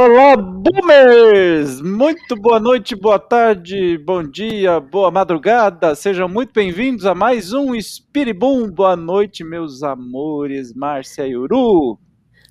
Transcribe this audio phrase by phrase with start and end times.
[0.00, 1.82] Olá, boomers!
[1.82, 5.92] Muito boa noite, boa tarde, bom dia, boa madrugada.
[5.96, 8.70] Sejam muito bem-vindos a mais um Espiribum.
[8.70, 11.98] Boa noite, meus amores, Márcia e Uru.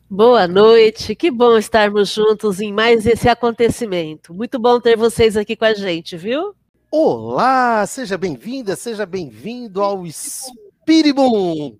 [0.10, 4.34] Boa noite, que bom estarmos juntos em mais esse acontecimento.
[4.34, 6.54] Muito bom ter vocês aqui com a gente, viu?
[6.92, 11.78] Olá, seja bem-vinda, seja bem-vindo ao Espiribum.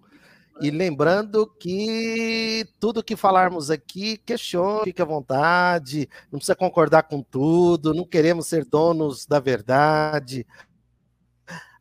[0.60, 7.22] E lembrando que tudo que falarmos aqui, questione, fique à vontade, não precisa concordar com
[7.22, 10.46] tudo, não queremos ser donos da verdade,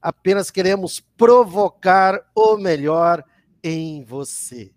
[0.00, 3.24] apenas queremos provocar o melhor
[3.62, 4.75] em você.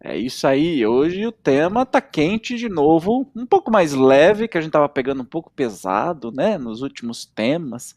[0.00, 0.86] É isso aí.
[0.86, 4.88] Hoje o tema tá quente de novo, um pouco mais leve, que a gente tava
[4.88, 7.96] pegando um pouco pesado, né, nos últimos temas.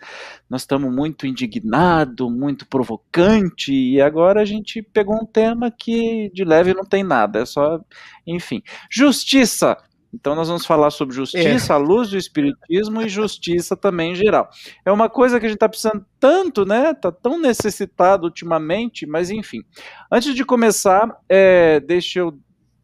[0.49, 6.43] Nós estamos muito indignado, muito provocante e agora a gente pegou um tema que de
[6.43, 7.80] leve não tem nada, é só,
[8.25, 9.77] enfim, justiça.
[10.14, 11.76] Então nós vamos falar sobre justiça, é.
[11.76, 14.50] a luz do espiritismo e justiça também em geral.
[14.86, 16.94] É uma coisa que a gente está precisando tanto, né?
[16.94, 19.64] Tá tão necessitado ultimamente, mas enfim.
[20.12, 22.38] Antes de começar, é, deixa eu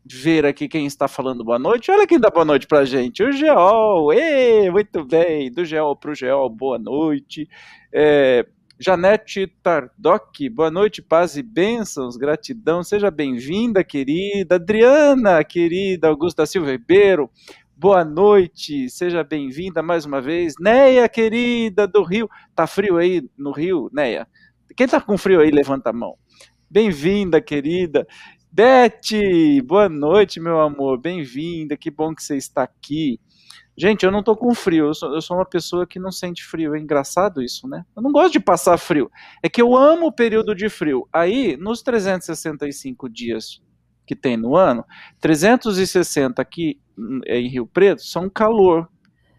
[0.09, 1.91] ver aqui quem está falando boa noite.
[1.91, 3.21] Olha quem dá boa noite pra gente.
[3.21, 4.13] O Geol.
[4.13, 5.51] Ê, muito bem.
[5.51, 7.47] Do Geol pro Geol, boa noite.
[7.93, 8.45] É,
[8.79, 14.53] Janete Tardoc, boa noite, paz e bênçãos, gratidão, seja bem-vinda, querida.
[14.55, 17.27] Adriana, querida, Augusta Silva Ribeiro,
[17.75, 20.53] boa noite, seja bem-vinda mais uma vez.
[20.59, 24.27] Neia, querida, do Rio, tá frio aí no Rio, Neia?
[24.75, 26.15] Quem tá com frio aí, levanta a mão.
[26.69, 28.05] Bem-vinda, querida.
[28.51, 33.19] Beth, boa noite, meu amor, bem-vinda, que bom que você está aqui.
[33.79, 36.43] Gente, eu não tô com frio, eu sou, eu sou, uma pessoa que não sente
[36.43, 36.73] frio.
[36.73, 37.85] É engraçado isso, né?
[37.95, 39.11] Eu não gosto de passar frio.
[39.43, 41.07] É que eu amo o período de frio.
[41.13, 43.61] Aí, nos 365 dias
[44.07, 44.83] que tem no ano,
[45.21, 46.79] 360 aqui
[47.27, 48.89] em Rio Preto são calor.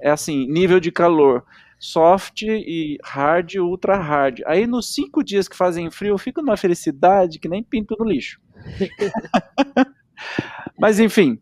[0.01, 1.45] É assim, nível de calor.
[1.81, 4.43] Soft e hard, ultra hard.
[4.47, 8.05] Aí, nos cinco dias que fazem frio, eu fico numa felicidade que nem pinto no
[8.05, 8.41] lixo.
[10.79, 11.41] Mas, enfim,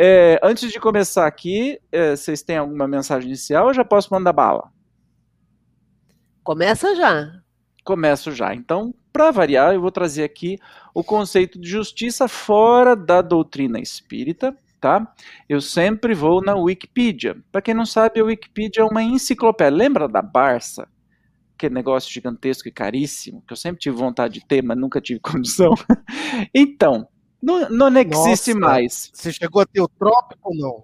[0.00, 4.32] é, antes de começar aqui, é, vocês têm alguma mensagem inicial ou já posso mandar
[4.32, 4.70] bala?
[6.44, 7.32] Começa já.
[7.84, 8.54] Começo já.
[8.54, 10.56] Então, para variar, eu vou trazer aqui
[10.94, 15.12] o conceito de justiça fora da doutrina espírita, tá?
[15.48, 17.36] Eu sempre vou na Wikipedia.
[17.50, 19.76] Para quem não sabe, a Wikipedia é uma enciclopédia.
[19.76, 20.88] Lembra da Barça?
[21.56, 25.18] Aquele negócio gigantesco e caríssimo, que eu sempre tive vontade de ter, mas nunca tive
[25.18, 25.74] condição.
[26.54, 27.08] então,
[27.42, 29.10] não, não existe Nossa, mais.
[29.12, 30.82] Você chegou a ter o trópico ou não?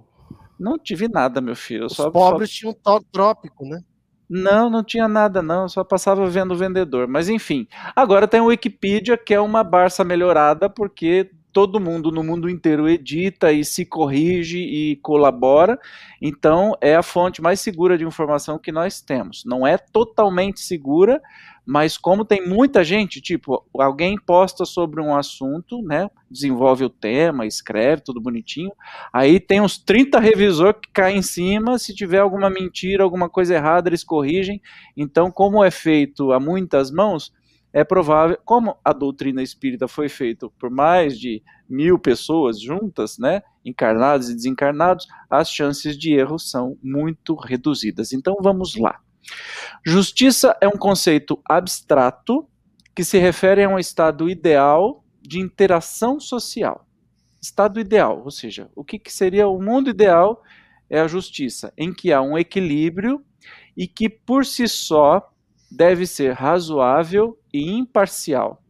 [0.58, 1.86] Não tive nada, meu filho.
[1.86, 2.56] Os só, pobres só...
[2.56, 3.82] tinham um trópico, né?
[4.28, 5.68] Não, não tinha nada, não.
[5.68, 7.06] Só passava vendo o vendedor.
[7.06, 7.66] Mas enfim.
[7.94, 12.88] Agora tem o Wikipedia, que é uma Barça melhorada, porque todo mundo no mundo inteiro
[12.88, 15.78] edita e se corrige e colabora.
[16.20, 19.44] Então é a fonte mais segura de informação que nós temos.
[19.46, 21.22] Não é totalmente segura,
[21.66, 27.46] mas como tem muita gente, tipo, alguém posta sobre um assunto, né, desenvolve o tema,
[27.46, 28.72] escreve, tudo bonitinho,
[29.12, 33.54] aí tem uns 30 revisores que caem em cima, se tiver alguma mentira, alguma coisa
[33.54, 34.60] errada, eles corrigem,
[34.96, 37.32] então como é feito a muitas mãos,
[37.72, 43.42] é provável, como a doutrina espírita foi feita por mais de mil pessoas juntas, né,
[43.64, 48.12] encarnados e desencarnados, as chances de erro são muito reduzidas.
[48.12, 49.00] Então vamos lá.
[49.84, 52.48] Justiça é um conceito abstrato
[52.94, 56.86] que se refere a um estado ideal de interação social.
[57.40, 60.42] Estado ideal, ou seja, o que, que seria o mundo ideal
[60.88, 63.22] é a justiça, em que há um equilíbrio
[63.76, 65.30] e que por si só
[65.70, 68.62] deve ser razoável e imparcial.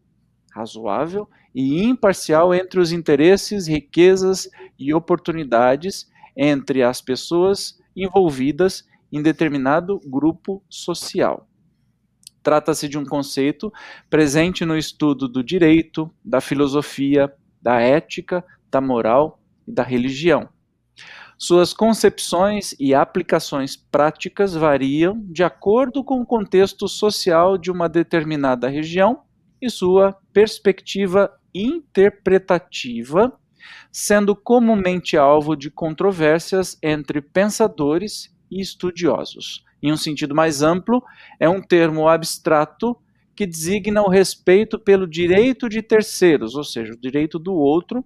[0.53, 4.48] Razoável e imparcial entre os interesses, riquezas
[4.78, 8.84] e oportunidades entre as pessoas envolvidas
[9.15, 11.49] em determinado grupo social.
[12.43, 13.72] Trata-se de um conceito
[14.11, 17.33] presente no estudo do direito, da filosofia,
[17.63, 20.49] da ética, da moral e da religião.
[21.39, 28.69] Suas concepções e aplicações práticas variam de acordo com o contexto social de uma determinada
[28.69, 29.22] região
[29.63, 33.33] e sua perspectiva interpretativa,
[33.93, 39.64] sendo comumente alvo de controvérsias entre pensadores e estudiosos.
[39.82, 41.02] Em um sentido mais amplo,
[41.38, 42.96] é um termo abstrato
[43.34, 48.04] que designa o respeito pelo direito de terceiros, ou seja, o direito do outro,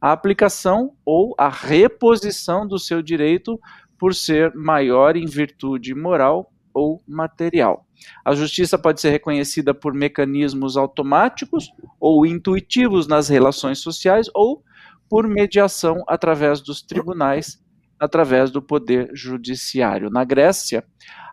[0.00, 3.60] a aplicação ou a reposição do seu direito
[3.98, 7.86] por ser maior em virtude moral ou material.
[8.24, 14.64] A justiça pode ser reconhecida por mecanismos automáticos ou intuitivos nas relações sociais ou
[15.08, 17.62] por mediação através dos tribunais,
[18.00, 20.08] através do poder judiciário.
[20.08, 20.82] Na Grécia,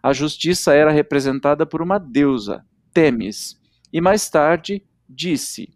[0.04, 3.58] a justiça era representada por uma deusa, Temis,
[3.92, 5.74] e mais tarde disse,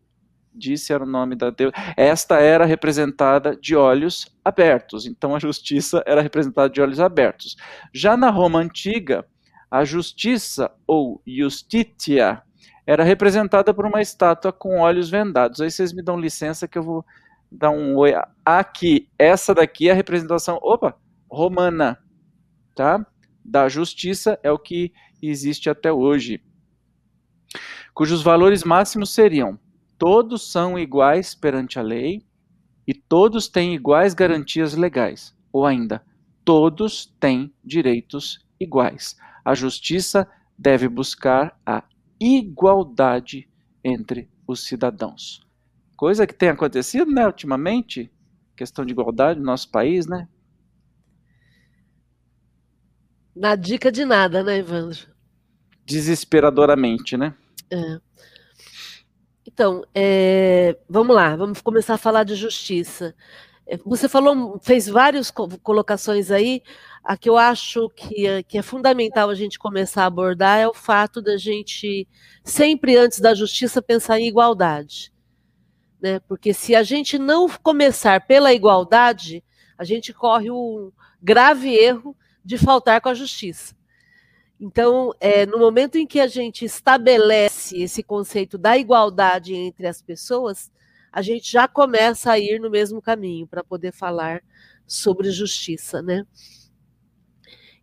[0.54, 6.04] disse era o nome da deusa, esta era representada de olhos abertos, então a justiça
[6.06, 7.56] era representada de olhos abertos.
[7.94, 9.26] Já na Roma antiga,
[9.70, 12.42] a justiça ou justitia
[12.86, 15.62] era representada por uma estátua com olhos vendados.
[15.62, 17.06] Aí vocês me dão licença que eu vou
[17.52, 18.14] dar um oi.
[18.46, 20.96] Aqui, essa daqui é a representação, opa,
[21.30, 22.00] romana,
[22.76, 23.06] tá?
[23.44, 26.42] Da justiça é o que existe até hoje.
[27.94, 29.60] Cujos valores máximos seriam:
[29.98, 32.26] todos são iguais perante a lei
[32.88, 36.04] e todos têm iguais garantias legais, ou ainda,
[36.46, 39.18] todos têm direitos iguais.
[39.44, 40.28] A justiça
[40.58, 41.84] deve buscar a
[42.20, 43.50] igualdade
[43.84, 45.42] entre os cidadãos.
[46.02, 48.12] Coisa que tem acontecido, né, ultimamente,
[48.58, 50.28] questão de igualdade no nosso país, né?
[53.36, 54.98] Na dica de nada, né, Evandro?
[55.86, 57.36] Desesperadoramente, né?
[57.70, 58.00] É.
[59.46, 63.14] Então, é, vamos lá, vamos começar a falar de justiça.
[63.68, 66.64] É, você falou, fez várias colocações aí.
[67.04, 70.68] A que eu acho que é, que é fundamental a gente começar a abordar é
[70.68, 72.08] o fato da gente,
[72.44, 75.12] sempre antes da justiça, pensar em igualdade.
[76.02, 76.20] Né?
[76.22, 79.44] Porque se a gente não começar pela igualdade,
[79.78, 83.76] a gente corre um grave erro de faltar com a justiça.
[84.60, 90.02] Então, é, no momento em que a gente estabelece esse conceito da igualdade entre as
[90.02, 90.72] pessoas,
[91.12, 94.42] a gente já começa a ir no mesmo caminho para poder falar
[94.86, 96.26] sobre justiça, né?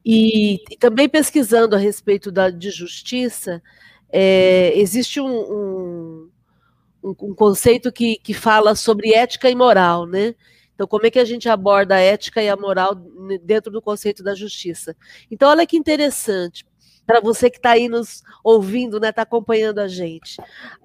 [0.05, 3.63] E, e, também pesquisando a respeito da, de justiça,
[4.09, 6.31] é, existe um, um,
[7.11, 10.35] um, conceito que, que fala sobre ética e moral, né?
[10.75, 12.95] Então, como é que a gente aborda a ética e a moral
[13.43, 14.97] dentro do conceito da justiça?
[15.31, 16.65] Então, olha que interessante,
[17.05, 20.37] para você que está aí nos ouvindo, né, está acompanhando a gente.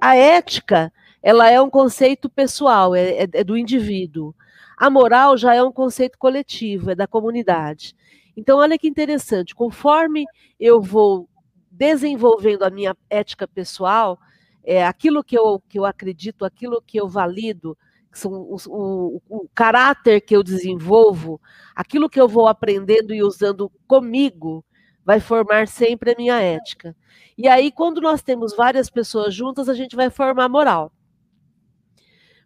[0.01, 0.91] A ética
[1.21, 4.33] ela é um conceito pessoal, é, é, é do indivíduo.
[4.77, 7.95] A moral já é um conceito coletivo, é da comunidade.
[8.35, 10.25] Então, olha que interessante, conforme
[10.59, 11.29] eu vou
[11.71, 14.19] desenvolvendo a minha ética pessoal,
[14.63, 17.77] é, aquilo que eu, que eu acredito, aquilo que eu valido,
[18.11, 21.41] são o, o, o, caráter que eu desenvolvo,
[21.75, 24.63] aquilo que eu vou aprendendo e usando comigo,
[25.03, 26.95] vai formar sempre a minha ética.
[27.37, 30.91] E aí, quando nós temos várias pessoas juntas, a gente vai formar moral.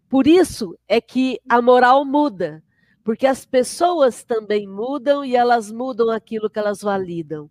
[0.09, 2.63] Por isso é que a moral muda,
[3.03, 7.49] porque as pessoas também mudam e elas mudam aquilo que elas validam.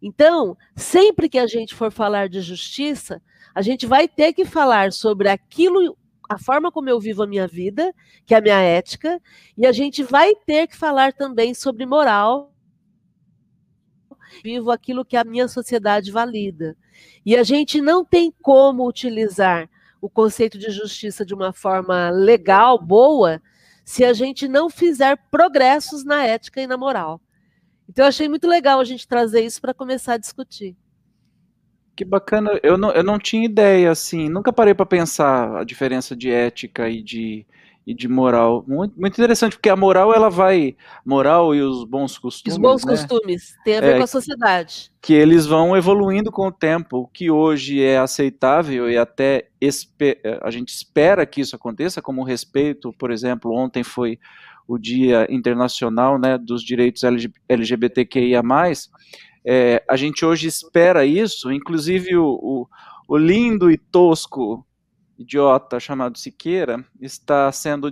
[0.00, 3.20] Então, sempre que a gente for falar de justiça,
[3.54, 5.96] a gente vai ter que falar sobre aquilo,
[6.28, 7.94] a forma como eu vivo a minha vida,
[8.26, 9.20] que é a minha ética,
[9.56, 12.54] e a gente vai ter que falar também sobre moral,
[14.42, 16.76] vivo aquilo que a minha sociedade valida.
[17.24, 19.68] E a gente não tem como utilizar
[20.00, 23.42] o conceito de justiça de uma forma legal, boa,
[23.84, 27.20] se a gente não fizer progressos na ética e na moral.
[27.88, 30.76] Então, eu achei muito legal a gente trazer isso para começar a discutir.
[31.98, 36.14] Que bacana, eu não, eu não tinha ideia, assim, nunca parei para pensar a diferença
[36.14, 37.44] de ética e de,
[37.84, 38.64] e de moral.
[38.68, 40.76] Muito, muito interessante, porque a moral ela vai.
[41.04, 42.54] Moral e os bons costumes.
[42.54, 42.92] Os bons né?
[42.92, 44.92] costumes, tem a ver é, com a sociedade.
[45.02, 46.98] Que eles vão evoluindo com o tempo.
[46.98, 49.48] O que hoje é aceitável e até
[50.40, 54.20] a gente espera que isso aconteça, como o respeito, por exemplo, ontem foi
[54.68, 57.02] o Dia Internacional né, dos Direitos
[57.48, 58.40] LGBTQIA.
[59.50, 62.66] É, a gente hoje espera isso, inclusive o, o,
[63.08, 64.62] o lindo e tosco
[65.18, 67.90] idiota chamado Siqueira está sendo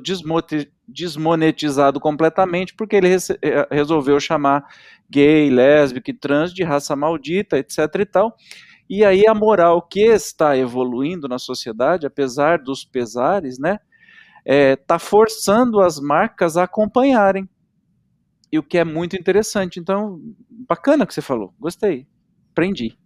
[0.87, 4.67] desmonetizado completamente porque ele eh, resolveu chamar
[5.09, 8.37] gay, lésbico e trans de raça maldita, etc e tal.
[8.89, 13.79] E aí a moral que está evoluindo na sociedade, apesar dos pesares, né,
[14.45, 17.49] está é, forçando as marcas a acompanharem.
[18.51, 19.79] E o que é muito interessante.
[19.79, 20.21] Então,
[20.69, 21.55] bacana o que você falou.
[21.59, 22.07] Gostei.
[22.53, 22.97] Aprendi.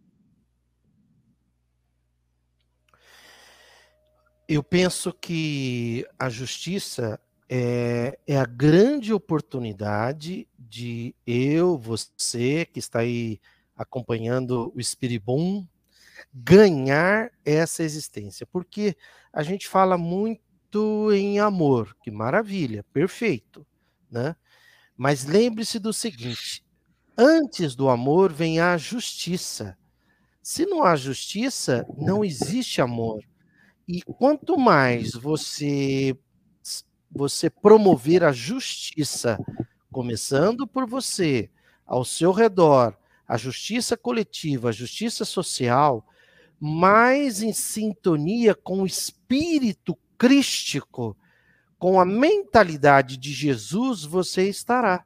[4.49, 7.21] Eu penso que a justiça
[7.53, 13.41] é, é, a grande oportunidade de eu, você que está aí
[13.77, 15.67] acompanhando o Espiribum,
[16.33, 18.47] ganhar essa existência.
[18.47, 18.97] Porque
[19.33, 23.67] a gente fala muito em amor, que maravilha, perfeito,
[24.09, 24.37] né?
[25.03, 26.63] Mas lembre-se do seguinte:
[27.17, 29.75] antes do amor vem a justiça.
[30.43, 33.25] Se não há justiça, não existe amor.
[33.89, 36.15] E quanto mais você
[37.11, 39.39] você promover a justiça,
[39.91, 41.49] começando por você,
[41.87, 42.95] ao seu redor,
[43.27, 46.07] a justiça coletiva, a justiça social,
[46.61, 51.17] mais em sintonia com o espírito crístico,
[51.81, 55.03] com a mentalidade de Jesus, você estará.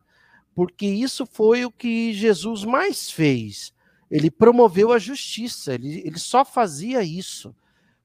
[0.57, 3.73] Porque isso foi o que Jesus mais fez.
[4.11, 7.55] Ele promoveu a justiça, ele, ele só fazia isso.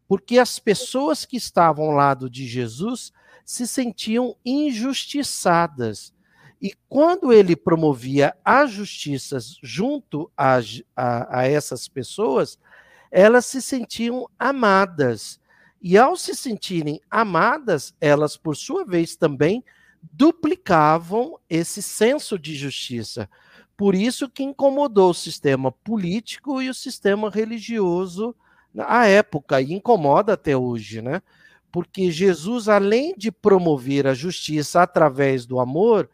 [0.08, 3.12] Porque as pessoas que estavam ao lado de Jesus
[3.44, 6.14] se sentiam injustiçadas.
[6.62, 10.60] E quando ele promovia a justiça junto a,
[10.96, 12.60] a, a essas pessoas,
[13.12, 15.40] elas se sentiam amadas.
[15.82, 19.64] E ao se sentirem amadas, elas, por sua vez, também
[20.12, 23.30] duplicavam esse senso de justiça.
[23.78, 28.36] Por isso que incomodou o sistema político e o sistema religioso
[28.78, 31.22] à época, e incomoda até hoje, né?
[31.72, 36.10] Porque Jesus, além de promover a justiça através do amor,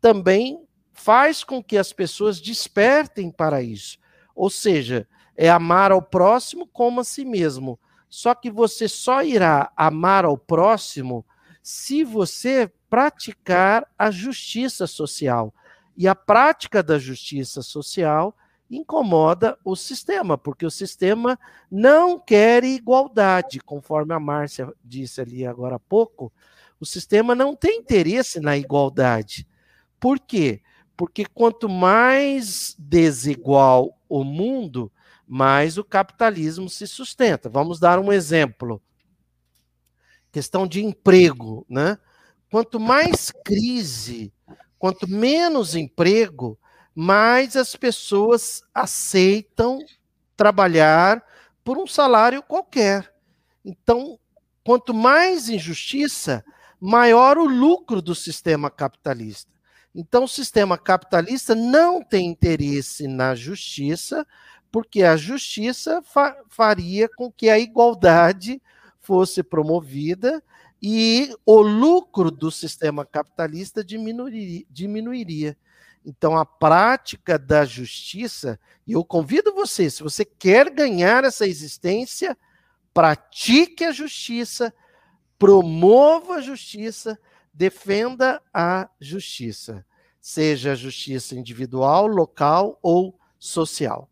[0.00, 3.98] também faz com que as pessoas despertem para isso.
[4.34, 5.06] Ou seja,
[5.36, 7.78] é amar ao próximo como a si mesmo.
[8.14, 11.26] Só que você só irá amar ao próximo
[11.60, 15.52] se você praticar a justiça social.
[15.96, 18.32] E a prática da justiça social
[18.70, 21.36] incomoda o sistema, porque o sistema
[21.68, 26.32] não quer igualdade, conforme a Márcia disse ali agora há pouco.
[26.78, 29.44] O sistema não tem interesse na igualdade.
[29.98, 30.62] Por quê?
[30.96, 34.92] Porque quanto mais desigual o mundo,
[35.26, 37.48] mais o capitalismo se sustenta.
[37.48, 38.82] Vamos dar um exemplo.
[40.30, 41.98] Questão de emprego, né?
[42.50, 44.32] Quanto mais crise,
[44.78, 46.58] quanto menos emprego,
[46.94, 49.78] mais as pessoas aceitam
[50.36, 51.24] trabalhar
[51.64, 53.12] por um salário qualquer.
[53.64, 54.18] Então,
[54.64, 56.44] quanto mais injustiça,
[56.80, 59.50] maior o lucro do sistema capitalista.
[59.94, 64.26] Então, o sistema capitalista não tem interesse na justiça,
[64.74, 68.60] porque a justiça fa faria com que a igualdade
[68.98, 70.42] fosse promovida
[70.82, 74.64] e o lucro do sistema capitalista diminuiria.
[74.68, 75.56] diminuiria.
[76.04, 82.36] Então, a prática da justiça, e eu convido você, se você quer ganhar essa existência,
[82.92, 84.74] pratique a justiça,
[85.38, 87.16] promova a justiça,
[87.52, 89.86] defenda a justiça,
[90.20, 94.10] seja a justiça individual, local ou social.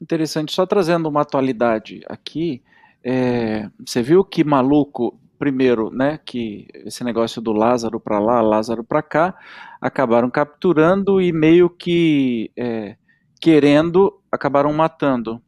[0.00, 2.62] Interessante, só trazendo uma atualidade aqui,
[3.04, 8.82] é, você viu que maluco, primeiro, né, que esse negócio do Lázaro para lá, Lázaro
[8.82, 9.34] para cá,
[9.80, 12.96] acabaram capturando e meio que é,
[13.40, 15.42] querendo, acabaram matando.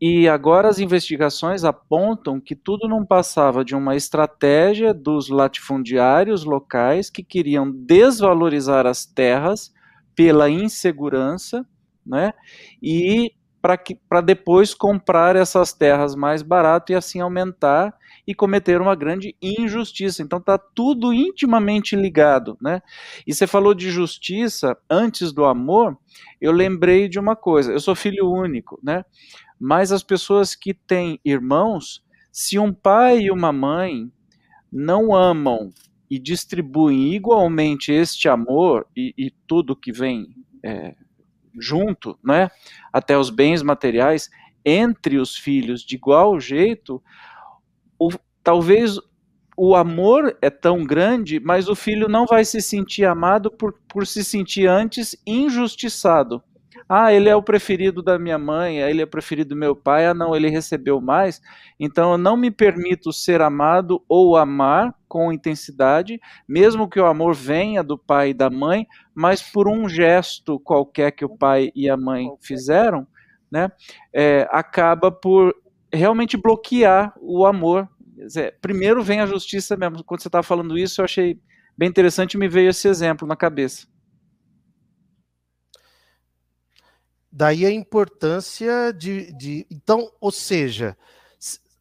[0.00, 7.08] E agora as investigações apontam que tudo não passava de uma estratégia dos latifundiários locais
[7.10, 9.72] que queriam desvalorizar as terras
[10.14, 11.66] pela insegurança,
[12.04, 12.32] né?
[12.82, 13.32] E
[14.08, 17.94] para depois comprar essas terras mais barato e assim aumentar
[18.26, 20.22] e cometer uma grande injustiça.
[20.22, 22.82] Então está tudo intimamente ligado, né?
[23.26, 25.96] E você falou de justiça antes do amor,
[26.40, 27.72] eu lembrei de uma coisa.
[27.72, 29.04] Eu sou filho único, né?
[29.58, 34.10] Mas as pessoas que têm irmãos, se um pai e uma mãe
[34.72, 35.72] não amam
[36.10, 40.28] e distribuem igualmente este amor e, e tudo que vem
[40.64, 40.94] é,
[41.58, 42.50] junto, né,
[42.92, 44.30] até os bens materiais,
[44.64, 47.02] entre os filhos de igual jeito,
[47.98, 48.10] o,
[48.42, 48.98] talvez
[49.56, 54.06] o amor é tão grande, mas o filho não vai se sentir amado por, por
[54.06, 56.42] se sentir antes injustiçado.
[56.88, 60.06] Ah, ele é o preferido da minha mãe, ele é o preferido do meu pai,
[60.06, 61.42] ah, não, ele recebeu mais.
[61.80, 67.34] Então eu não me permito ser amado ou amar com intensidade, mesmo que o amor
[67.34, 71.90] venha do pai e da mãe, mas por um gesto qualquer que o pai e
[71.90, 73.06] a mãe fizeram,
[73.50, 73.70] né,
[74.12, 75.54] é, acaba por
[75.92, 77.88] realmente bloquear o amor.
[78.16, 80.04] Dizer, primeiro vem a justiça mesmo.
[80.04, 81.38] Quando você estava falando isso, eu achei
[81.76, 83.86] bem interessante e me veio esse exemplo na cabeça.
[87.38, 89.30] Daí a importância de.
[89.34, 90.96] de então, ou seja,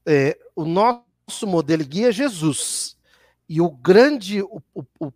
[0.06, 2.98] é, o nosso modelo guia é Jesus.
[3.48, 5.14] E o grande, o, o,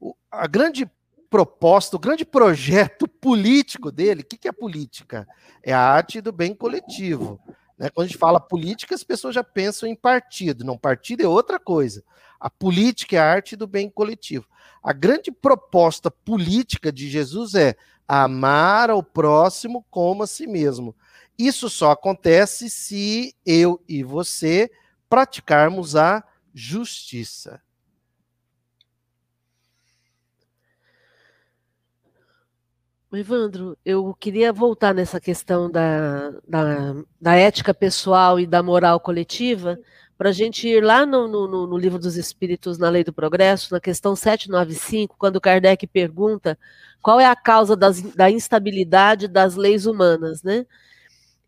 [0.00, 0.90] o, a grande
[1.28, 5.28] proposta, o grande projeto político dele, o que, que é política?
[5.62, 7.38] É a arte do bem coletivo.
[7.78, 7.90] Né?
[7.90, 10.64] Quando a gente fala política, as pessoas já pensam em partido.
[10.64, 12.02] Não, partido é outra coisa.
[12.40, 14.46] A política é a arte do bem coletivo.
[14.82, 17.76] A grande proposta política de Jesus é
[18.06, 20.94] amar ao próximo como a si mesmo.
[21.38, 24.70] Isso só acontece se eu e você
[25.08, 26.22] praticarmos a
[26.54, 27.60] justiça.
[33.16, 39.78] Evandro, eu queria voltar nessa questão da, da, da ética pessoal e da moral coletiva,
[40.24, 43.74] para a gente ir lá no, no, no, Livro dos Espíritos, na Lei do Progresso,
[43.74, 46.58] na questão 795, quando Kardec pergunta
[47.02, 50.64] qual é a causa das, da instabilidade das leis humanas, né?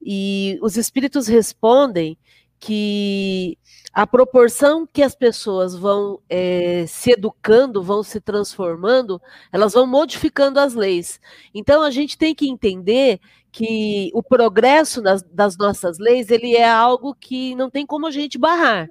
[0.03, 2.19] E os espíritos respondem
[2.59, 3.59] que
[3.93, 9.21] a proporção que as pessoas vão é, se educando, vão se transformando,
[9.53, 11.21] elas vão modificando as leis.
[11.55, 13.21] Então a gente tem que entender
[13.51, 18.11] que o progresso das, das nossas leis ele é algo que não tem como a
[18.11, 18.91] gente barrar.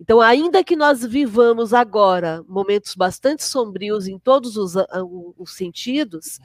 [0.00, 4.74] Então, ainda que nós vivamos agora momentos bastante sombrios em todos os,
[5.38, 6.40] os sentidos,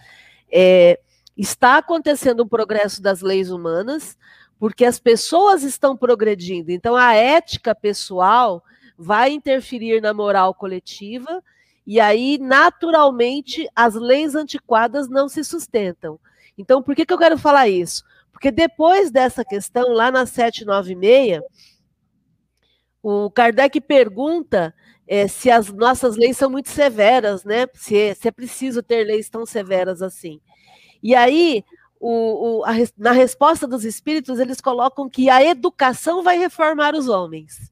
[0.51, 0.99] é,
[1.35, 4.17] está acontecendo um progresso das leis humanas,
[4.59, 6.69] porque as pessoas estão progredindo.
[6.69, 8.61] Então, a ética pessoal
[8.97, 11.41] vai interferir na moral coletiva,
[11.87, 16.19] e aí, naturalmente, as leis antiquadas não se sustentam.
[16.57, 18.03] Então, por que, que eu quero falar isso?
[18.31, 21.41] Porque depois dessa questão, lá na 796,
[23.01, 24.75] o Kardec pergunta
[25.07, 27.65] é, se as nossas leis são muito severas, né?
[27.73, 30.39] Se é, se é preciso ter leis tão severas assim.
[31.01, 31.63] E aí,
[31.99, 37.09] o, o, a, na resposta dos espíritos, eles colocam que a educação vai reformar os
[37.09, 37.71] homens.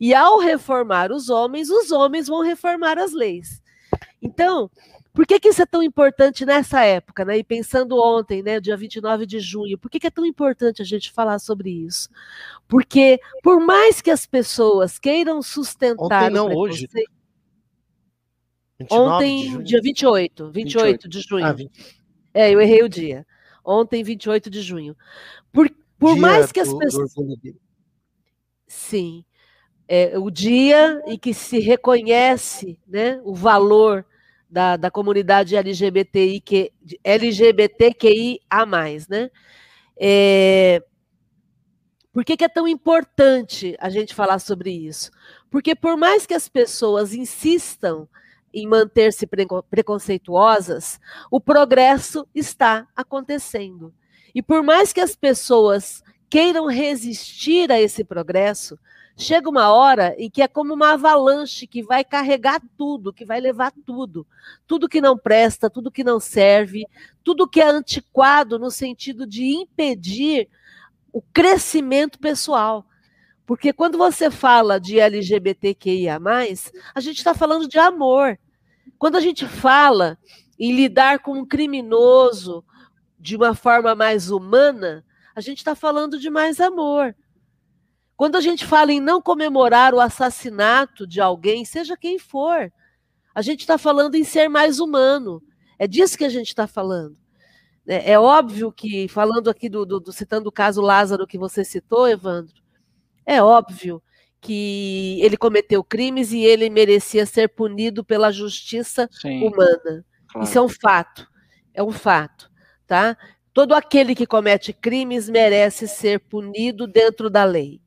[0.00, 3.62] E ao reformar os homens, os homens vão reformar as leis.
[4.20, 4.68] Então,
[5.14, 7.38] por que, que isso é tão importante nessa época, né?
[7.38, 10.84] E pensando ontem, né, dia 29 de junho, por que, que é tão importante a
[10.84, 12.08] gente falar sobre isso?
[12.66, 16.24] Porque, por mais que as pessoas queiram sustentar.
[16.24, 16.88] Ontem não, hoje.
[18.90, 21.08] Ontem, dia 28, 28, 28.
[21.08, 21.46] de junho.
[21.46, 21.70] Ah, 20.
[22.34, 23.24] É, eu errei o dia
[23.64, 24.96] ontem, 28 de junho.
[25.52, 27.12] Por, por mais que as pessoas.
[28.66, 29.24] Sim.
[29.86, 34.06] É, o dia em que se reconhece né, o valor
[34.48, 36.72] da, da comunidade LGBTI, que,
[37.02, 38.40] LGBTQIA.
[39.08, 39.30] Né?
[39.96, 40.82] É,
[42.12, 45.10] por que, que, é tão importante a gente falar sobre isso?
[45.50, 48.08] Porque, por mais que as pessoas insistam
[48.52, 49.26] em manter-se
[49.70, 53.92] preconceituosas, o progresso está acontecendo.
[54.34, 58.78] E por mais que as pessoas queiram resistir a esse progresso,
[59.16, 63.40] chega uma hora em que é como uma avalanche que vai carregar tudo, que vai
[63.40, 64.26] levar tudo.
[64.66, 66.86] Tudo que não presta, tudo que não serve,
[67.22, 70.48] tudo que é antiquado no sentido de impedir
[71.12, 72.86] o crescimento pessoal.
[73.46, 76.18] Porque quando você fala de LGBTQIA,
[76.94, 78.38] a gente está falando de amor.
[78.98, 80.18] Quando a gente fala
[80.58, 82.64] em lidar com um criminoso
[83.18, 87.14] de uma forma mais humana, a gente está falando de mais amor.
[88.16, 92.72] Quando a gente fala em não comemorar o assassinato de alguém, seja quem for,
[93.34, 95.42] a gente está falando em ser mais humano.
[95.78, 97.16] É disso que a gente está falando.
[97.86, 101.64] É, é, óbvio que, falando aqui do, do, do, citando o caso Lázaro que você
[101.64, 102.61] citou, Evandro,
[103.26, 104.02] é óbvio
[104.40, 110.04] que ele cometeu crimes e ele merecia ser punido pela justiça Sim, humana.
[110.28, 110.46] Claro.
[110.46, 111.28] Isso é um fato.
[111.72, 112.50] É um fato,
[112.86, 113.16] tá?
[113.54, 117.80] Todo aquele que comete crimes merece ser punido dentro da lei.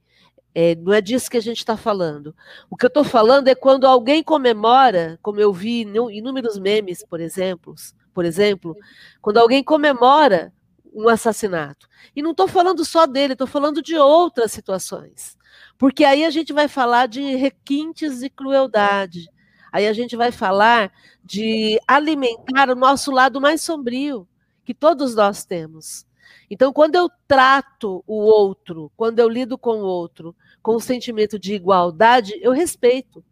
[0.54, 2.34] É, não é disso que a gente está falando.
[2.70, 7.04] O que eu estou falando é quando alguém comemora, como eu vi em inúmeros memes,
[7.06, 7.76] por exemplo,
[8.14, 8.78] por exemplo,
[9.22, 10.54] quando alguém comemora
[10.96, 11.88] um assassinato.
[12.16, 15.38] E não estou falando só dele, estou falando de outras situações.
[15.78, 19.30] Porque aí a gente vai falar de requintes de crueldade.
[19.72, 24.26] Aí a gente vai falar de alimentar o nosso lado mais sombrio,
[24.64, 26.06] que todos nós temos.
[26.50, 31.38] Então, quando eu trato o outro, quando eu lido com o outro com o sentimento
[31.38, 33.24] de igualdade, eu respeito.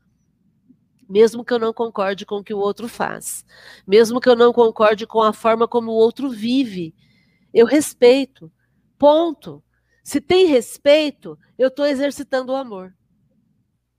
[1.10, 3.46] Mesmo que eu não concorde com o que o outro faz,
[3.86, 6.94] mesmo que eu não concorde com a forma como o outro vive,
[7.54, 8.52] eu respeito.
[8.98, 9.64] Ponto.
[10.04, 12.94] Se tem respeito, eu estou exercitando o amor.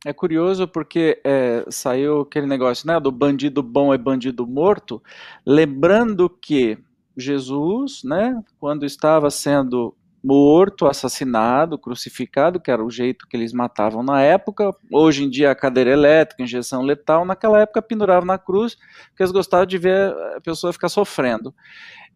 [0.05, 5.03] É curioso porque é, saiu aquele negócio, né, do bandido bom é bandido morto,
[5.47, 6.77] lembrando que
[7.17, 14.03] Jesus, né, quando estava sendo morto, assassinado, crucificado, que era o jeito que eles matavam
[14.03, 14.75] na época.
[14.91, 18.75] Hoje em dia a cadeira elétrica, injeção letal, naquela época pendurava na cruz,
[19.09, 21.55] porque eles gostavam de ver a pessoa ficar sofrendo.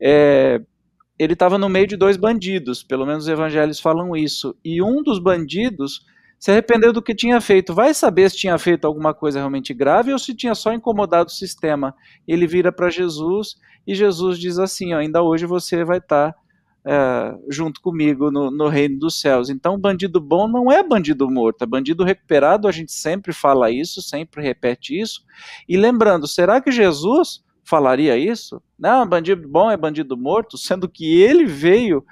[0.01, 0.63] É,
[1.19, 5.03] ele estava no meio de dois bandidos, pelo menos os evangelhos falam isso, e um
[5.03, 6.07] dos bandidos
[6.39, 7.75] se arrependeu do que tinha feito.
[7.75, 11.35] Vai saber se tinha feito alguma coisa realmente grave ou se tinha só incomodado o
[11.35, 11.95] sistema.
[12.27, 16.39] Ele vira para Jesus e Jesus diz assim: ainda hoje você vai estar tá,
[16.85, 19.51] é, junto comigo no, no, reino dos céus.
[19.51, 22.69] Então, bandido bom não é bandido morto, é bandido recuperado.
[22.69, 25.23] A gente sempre fala isso, sempre repete isso.
[25.69, 28.63] E lembrando, será que Jesus falaria isso?
[28.79, 32.05] Não, bandido bom é bandido morto, sendo que ele veio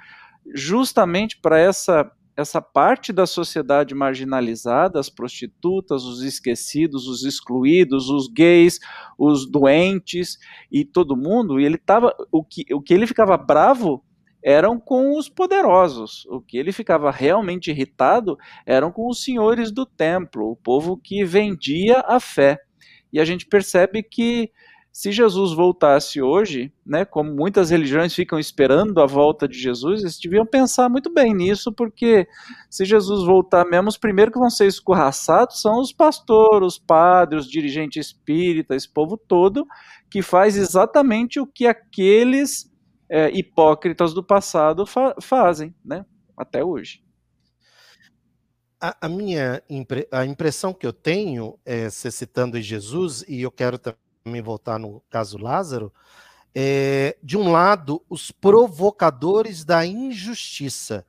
[0.53, 8.31] justamente para essa essa parte da sociedade marginalizada, as prostitutas, os esquecidos, os excluídos, os
[8.31, 8.79] gays,
[9.17, 10.37] os doentes
[10.71, 14.03] e todo mundo, e ele tava o que o que ele ficava bravo
[14.43, 16.25] eram com os poderosos.
[16.29, 21.25] O que ele ficava realmente irritado eram com os senhores do templo, o povo que
[21.25, 22.59] vendia a fé.
[23.11, 24.51] E a gente percebe que
[24.97, 30.17] se Jesus voltasse hoje, né, como muitas religiões ficam esperando a volta de Jesus, eles
[30.17, 32.27] deviam pensar muito bem nisso, porque
[32.67, 37.45] se Jesus voltar mesmo, os primeiros que vão ser escorraçados são os pastores, os padres,
[37.45, 39.67] os dirigentes espíritas, esse povo todo,
[40.09, 42.67] que faz exatamente o que aqueles
[43.07, 46.07] é, hipócritas do passado fa fazem, né?
[46.35, 47.03] Até hoje.
[48.81, 53.51] A, a minha impre a impressão que eu tenho, é, você citando Jesus, e eu
[53.51, 54.06] quero também
[54.41, 55.91] voltar no caso Lázaro,
[56.53, 61.05] é, de um lado, os provocadores da injustiça,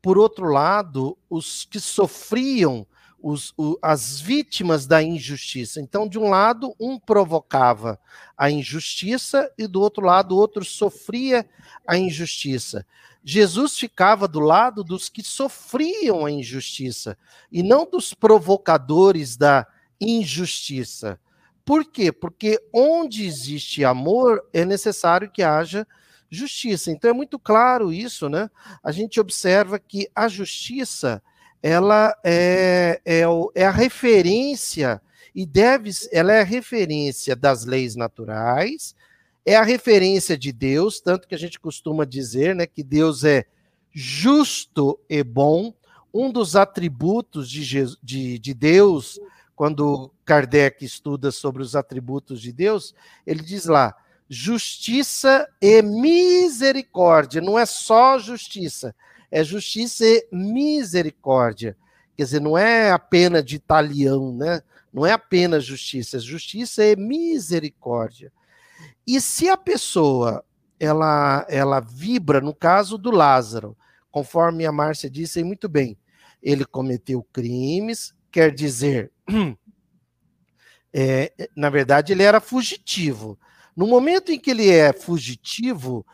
[0.00, 2.86] por outro lado, os que sofriam
[3.20, 5.80] os, o, as vítimas da injustiça.
[5.80, 7.98] Então, de um lado, um provocava
[8.36, 11.44] a injustiça e do outro lado, o outro sofria
[11.86, 12.86] a injustiça.
[13.24, 17.18] Jesus ficava do lado dos que sofriam a injustiça
[17.50, 19.66] e não dos provocadores da
[20.00, 21.18] injustiça.
[21.66, 22.12] Por quê?
[22.12, 25.84] Porque onde existe amor é necessário que haja
[26.30, 26.92] justiça.
[26.92, 28.48] Então é muito claro isso, né?
[28.84, 31.20] A gente observa que a justiça
[31.60, 33.22] ela é, é,
[33.56, 35.02] é a referência
[35.34, 38.94] e deve, ela é a referência das leis naturais,
[39.44, 43.44] é a referência de Deus, tanto que a gente costuma dizer, né, que Deus é
[43.90, 45.74] justo e bom.
[46.14, 49.20] Um dos atributos de, Jesus, de, de Deus,
[49.56, 52.94] quando Kardec estuda sobre os atributos de Deus,
[53.26, 53.96] ele diz lá:
[54.28, 57.40] justiça e misericórdia.
[57.40, 58.94] Não é só justiça,
[59.30, 61.74] é justiça e misericórdia.
[62.14, 64.62] Quer dizer, não é a pena de talião, né?
[64.92, 68.32] Não é apenas justiça, é justiça e misericórdia.
[69.06, 70.44] E se a pessoa
[70.78, 73.76] ela ela vibra no caso do Lázaro,
[74.10, 75.96] conforme a Márcia disse muito bem,
[76.42, 79.10] ele cometeu crimes, quer dizer,
[80.92, 83.38] é, na verdade ele era fugitivo.
[83.76, 86.06] No momento em que ele é fugitivo,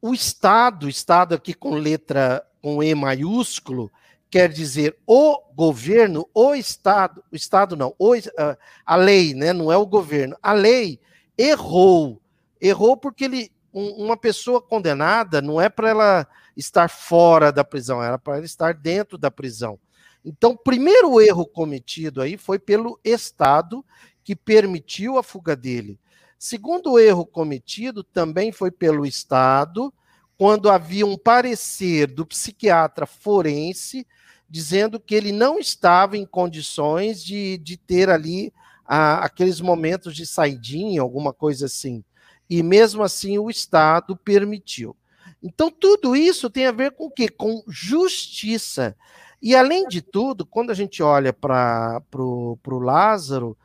[0.00, 3.90] o Estado, Estado aqui com letra com E maiúsculo,
[4.30, 9.52] quer dizer o governo, o Estado, o Estado não, o, ah, a lei, né?
[9.52, 10.36] Não é o governo.
[10.42, 11.00] A lei
[11.36, 12.22] errou.
[12.60, 18.18] Errou porque ele, uma pessoa condenada não é para ela estar fora da prisão, era
[18.18, 19.78] para ela estar dentro da prisão.
[20.24, 23.84] Então, o primeiro erro cometido aí foi pelo Estado
[24.22, 25.98] que permitiu a fuga dele.
[26.38, 29.92] Segundo erro cometido também foi pelo Estado,
[30.38, 34.06] quando havia um parecer do psiquiatra forense
[34.50, 38.52] dizendo que ele não estava em condições de, de ter ali
[38.84, 42.02] a, aqueles momentos de saidinha, alguma coisa assim.
[42.48, 44.96] E mesmo assim o Estado permitiu.
[45.40, 47.28] Então, tudo isso tem a ver com o quê?
[47.28, 48.96] Com justiça.
[49.42, 53.56] E, além de tudo, quando a gente olha para o Lázaro,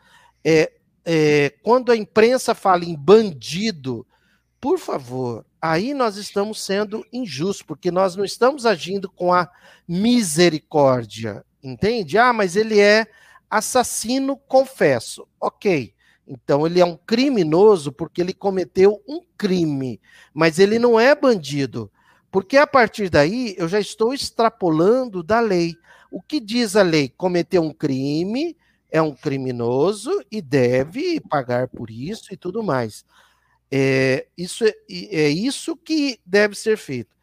[0.43, 0.71] é,
[1.03, 4.05] é, quando a imprensa fala em bandido,
[4.59, 9.49] por favor, aí nós estamos sendo injustos, porque nós não estamos agindo com a
[9.87, 12.17] misericórdia, entende?
[12.17, 13.05] Ah, mas ele é
[13.49, 15.27] assassino, confesso.
[15.39, 15.93] Ok,
[16.27, 20.01] então ele é um criminoso porque ele cometeu um crime,
[20.33, 21.91] mas ele não é bandido,
[22.35, 25.73] porque a partir daí eu já estou extrapolando da lei.
[26.11, 27.07] O que diz a lei?
[27.07, 28.57] Cometeu um crime,
[28.91, 33.05] é um criminoso e deve pagar por isso e tudo mais.
[33.71, 37.15] É isso, é, é isso que deve ser feito.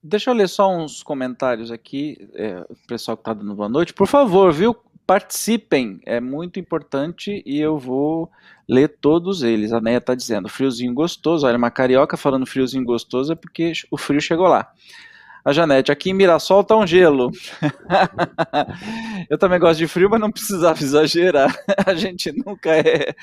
[0.00, 3.92] Deixa eu ler só uns comentários aqui, é, o pessoal que está dando boa noite.
[3.92, 4.76] Por favor, viu?
[5.08, 8.30] Participem, é muito importante e eu vou
[8.68, 9.72] ler todos eles.
[9.72, 11.46] A Neia está dizendo, friozinho gostoso.
[11.46, 14.70] Olha, uma carioca falando friozinho gostoso é porque o frio chegou lá.
[15.42, 17.30] A Janete, aqui em Mirassol tá um gelo.
[19.30, 21.56] eu também gosto de frio, mas não precisava exagerar.
[21.86, 23.14] A gente nunca é,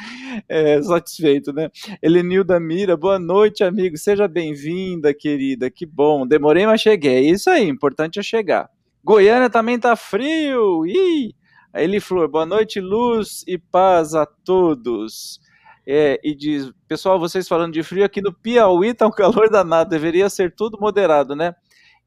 [0.50, 1.70] é satisfeito, né?
[2.02, 3.96] Elenilda Mira, boa noite, amigo.
[3.96, 5.70] Seja bem-vinda, querida.
[5.70, 6.26] Que bom.
[6.26, 7.28] Demorei, mas cheguei.
[7.28, 8.72] É isso aí, importante é chegar.
[9.04, 10.84] Goiânia também tá frio.
[10.88, 11.45] Ih!
[11.76, 15.42] A Eli Flor, boa noite, luz e paz a todos.
[15.86, 19.90] É, e diz, pessoal, vocês falando de frio, aqui no Piauí tá um calor danado,
[19.90, 21.54] deveria ser tudo moderado, né?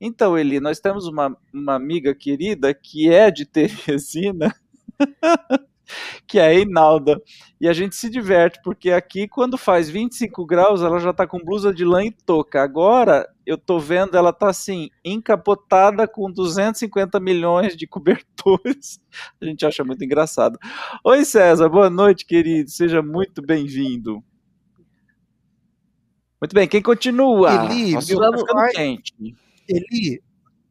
[0.00, 4.56] Então, Eli, nós temos uma, uma amiga querida que é de Teresina,
[6.26, 7.20] que é a Einalda.
[7.60, 11.38] E a gente se diverte, porque aqui, quando faz 25 graus, ela já tá com
[11.38, 12.62] blusa de lã e touca.
[12.62, 19.00] Agora, eu tô vendo, ela tá assim, encapotada com 250 milhões de cobertores.
[19.40, 20.58] A gente acha muito engraçado.
[21.04, 22.70] Oi, César, boa noite, querido.
[22.70, 24.22] Seja muito bem-vindo.
[26.40, 27.66] Muito bem, quem continua?
[27.66, 28.68] Eli, Nossa, meu, tá.
[29.68, 30.22] Eli,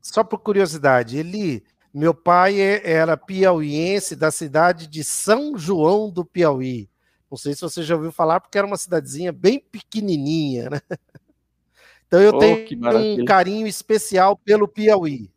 [0.01, 1.61] só por curiosidade, Eli,
[1.93, 6.89] meu pai é, era piauiense da cidade de São João do Piauí.
[7.29, 10.81] Não sei se você já ouviu falar, porque era uma cidadezinha bem pequenininha, né?
[12.07, 15.29] Então eu oh, tenho um carinho especial pelo Piauí.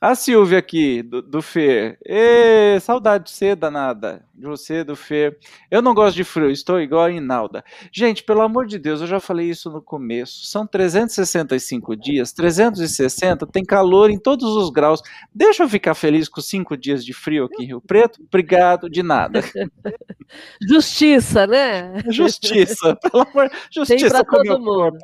[0.00, 1.98] A Silvia aqui, do, do Fer.
[2.06, 4.24] Ê, saudade de você, danada.
[4.32, 5.36] De você, do Fer.
[5.68, 7.64] Eu não gosto de frio, estou igual a Inalda.
[7.92, 10.46] Gente, pelo amor de Deus, eu já falei isso no começo.
[10.46, 15.02] São 365 dias, 360, tem calor em todos os graus.
[15.34, 18.22] Deixa eu ficar feliz com cinco dias de frio aqui em Rio Preto?
[18.22, 19.40] Obrigado, de nada.
[20.68, 22.04] Justiça, né?
[22.08, 24.98] Justiça, pelo amor Justiça para todo mundo.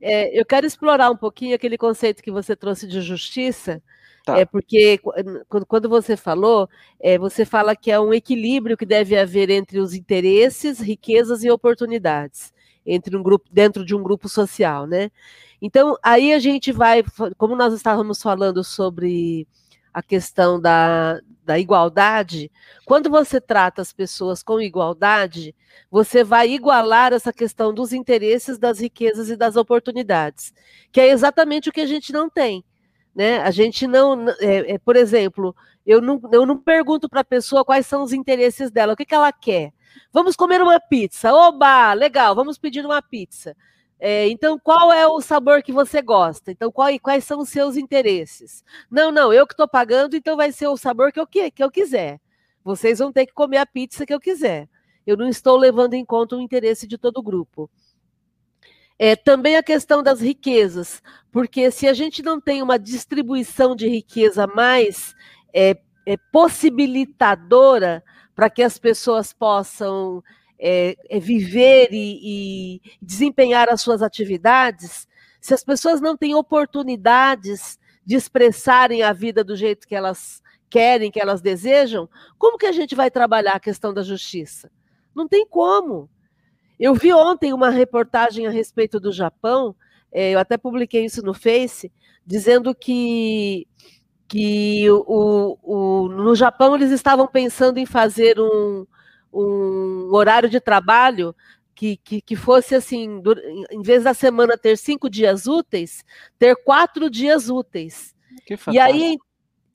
[0.00, 3.75] É, eu quero explorar um pouquinho aquele conceito que você trouxe de justiça
[4.26, 4.36] Tá.
[4.36, 5.00] É porque
[5.68, 9.94] quando você falou, é, você fala que é um equilíbrio que deve haver entre os
[9.94, 12.52] interesses, riquezas e oportunidades
[12.84, 15.12] entre um grupo dentro de um grupo social, né?
[15.62, 17.04] Então aí a gente vai,
[17.38, 19.46] como nós estávamos falando sobre
[19.94, 22.50] a questão da, da igualdade,
[22.84, 25.54] quando você trata as pessoas com igualdade,
[25.88, 30.52] você vai igualar essa questão dos interesses, das riquezas e das oportunidades,
[30.90, 32.64] que é exatamente o que a gente não tem.
[33.16, 33.38] Né?
[33.38, 37.64] A gente não, é, é, por exemplo, eu não, eu não pergunto para a pessoa
[37.64, 39.72] quais são os interesses dela, o que, que ela quer.
[40.12, 41.32] Vamos comer uma pizza.
[41.32, 43.56] Oba, legal, vamos pedir uma pizza.
[43.98, 46.52] É, então, qual é o sabor que você gosta?
[46.52, 48.62] Então, qual, quais são os seus interesses?
[48.90, 51.64] Não, não, eu que estou pagando, então vai ser o sabor que eu, que, que
[51.64, 52.20] eu quiser.
[52.62, 54.68] Vocês vão ter que comer a pizza que eu quiser.
[55.06, 57.70] Eu não estou levando em conta o interesse de todo o grupo.
[58.98, 63.86] É, também a questão das riquezas, porque se a gente não tem uma distribuição de
[63.88, 65.14] riqueza mais
[65.52, 68.02] é, é, possibilitadora
[68.34, 70.22] para que as pessoas possam
[70.58, 75.06] é, é, viver e, e desempenhar as suas atividades,
[75.40, 81.10] se as pessoas não têm oportunidades de expressarem a vida do jeito que elas querem,
[81.10, 84.70] que elas desejam, como que a gente vai trabalhar a questão da justiça?
[85.14, 86.08] Não tem como.
[86.78, 89.74] Eu vi ontem uma reportagem a respeito do Japão,
[90.12, 91.92] é, eu até publiquei isso no Face,
[92.24, 93.66] dizendo que,
[94.28, 98.86] que o, o, no Japão eles estavam pensando em fazer um,
[99.32, 101.34] um horário de trabalho
[101.74, 103.22] que, que, que, fosse assim,
[103.70, 106.04] em vez da semana ter cinco dias úteis,
[106.38, 108.14] ter quatro dias úteis.
[108.72, 109.18] e aí,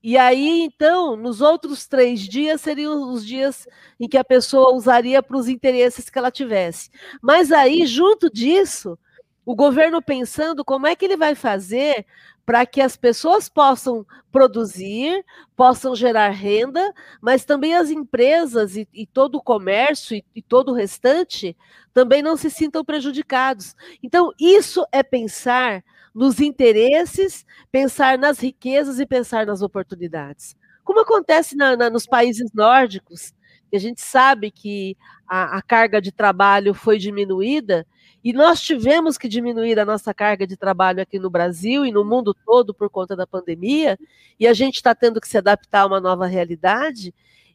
[0.03, 3.67] e aí, então, nos outros três dias seriam os dias
[3.99, 6.89] em que a pessoa usaria para os interesses que ela tivesse.
[7.21, 8.97] Mas aí, junto disso,
[9.45, 12.05] o governo pensando como é que ele vai fazer
[12.43, 15.23] para que as pessoas possam produzir,
[15.55, 20.69] possam gerar renda, mas também as empresas e, e todo o comércio e, e todo
[20.69, 21.55] o restante
[21.93, 23.75] também não se sintam prejudicados.
[24.01, 30.55] Então, isso é pensar nos interesses, pensar nas riquezas e pensar nas oportunidades.
[30.83, 33.33] Como acontece na, na, nos países nórdicos,
[33.69, 34.97] que a gente sabe que
[35.27, 37.87] a, a carga de trabalho foi diminuída,
[38.23, 42.05] e nós tivemos que diminuir a nossa carga de trabalho aqui no Brasil e no
[42.05, 43.97] mundo todo por conta da pandemia,
[44.39, 47.13] e a gente está tendo que se adaptar a uma nova realidade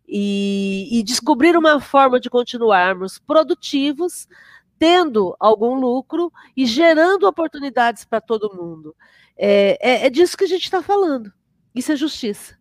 [0.08, 4.26] e, e descobrir uma forma de continuarmos produtivos,
[4.78, 8.94] tendo algum lucro e gerando oportunidades para todo mundo.
[9.36, 11.32] É, é, é, disso que a gente está falando.
[11.74, 12.56] Isso é justiça.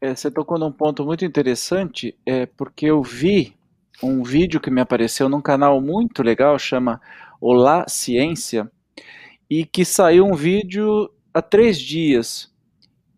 [0.00, 3.54] É, você tocou num ponto muito interessante, é, porque eu vi
[4.02, 7.00] um vídeo que me apareceu num canal muito legal, chama
[7.40, 8.70] Olá Ciência,
[9.48, 12.50] e que saiu um vídeo há três dias.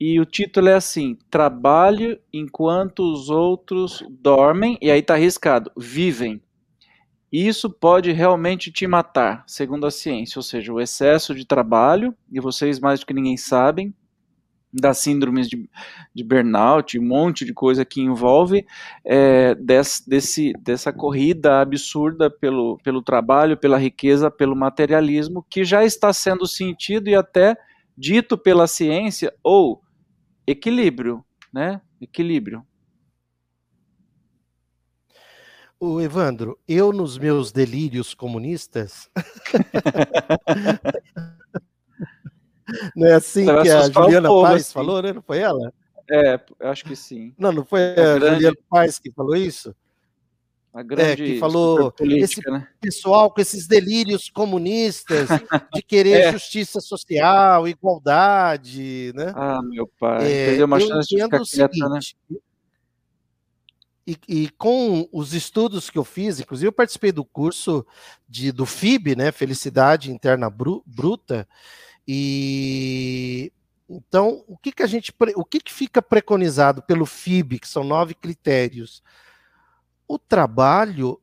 [0.01, 6.43] E o título é assim: Trabalho enquanto os outros dormem, e aí está arriscado, vivem.
[7.33, 12.38] Isso pode realmente te matar, segundo a ciência, ou seja, o excesso de trabalho, e
[12.38, 13.95] vocês mais do que ninguém sabem,
[14.73, 15.68] das síndromes de,
[16.14, 18.66] de burnout, um monte de coisa que envolve
[19.05, 25.85] é, desse, desse, dessa corrida absurda pelo, pelo trabalho, pela riqueza, pelo materialismo, que já
[25.85, 27.57] está sendo sentido e até
[27.97, 29.83] dito pela ciência, ou
[30.47, 31.25] equilíbrio.
[31.53, 31.81] né?
[32.01, 32.64] Equilíbrio.
[35.85, 39.11] O Evandro, eu nos meus delírios comunistas.
[42.95, 44.73] não é assim que a Juliana Paz assim.
[44.73, 45.12] falou, né?
[45.12, 45.75] Não foi ela?
[46.09, 47.35] É, acho que sim.
[47.37, 48.35] Não, não foi a, a grande...
[48.35, 49.75] Juliana Paz que falou isso?
[50.73, 52.68] A grande é, que falou esse né?
[52.81, 55.31] pessoal com esses delírios comunistas
[55.75, 56.33] de querer é.
[56.33, 59.33] justiça social, igualdade, né?
[59.35, 61.99] Ah, meu pai, é, perdeu uma chance de ficar quieta, né?
[64.07, 67.87] E, e, com os estudos que eu fiz, inclusive eu participei do curso
[68.29, 71.49] de, do FIB, né, Felicidade Interna Bruta,
[72.07, 73.53] e
[73.88, 77.85] então o que, que a gente, o que, que fica preconizado pelo FIB, que são
[77.85, 79.03] nove critérios?
[80.09, 81.21] O trabalho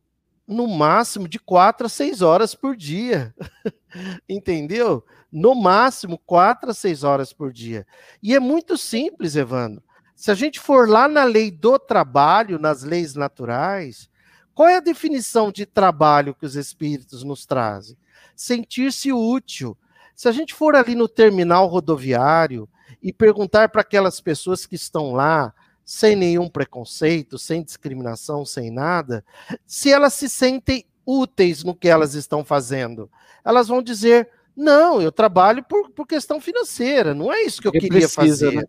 [0.48, 3.36] no máximo de quatro a seis horas por dia,
[4.28, 5.06] entendeu?
[5.32, 7.86] No máximo quatro a seis horas por dia.
[8.22, 9.84] E é muito simples, Evandro.
[10.20, 14.10] Se a gente for lá na lei do trabalho, nas leis naturais,
[14.54, 17.96] qual é a definição de trabalho que os espíritos nos trazem?
[18.36, 19.78] Sentir-se útil.
[20.14, 22.68] Se a gente for ali no terminal rodoviário
[23.02, 25.54] e perguntar para aquelas pessoas que estão lá,
[25.86, 29.24] sem nenhum preconceito, sem discriminação, sem nada,
[29.66, 33.10] se elas se sentem úteis no que elas estão fazendo,
[33.42, 37.72] elas vão dizer: não, eu trabalho por, por questão financeira, não é isso que eu
[37.72, 38.52] queria precisa, fazer.
[38.52, 38.64] Né?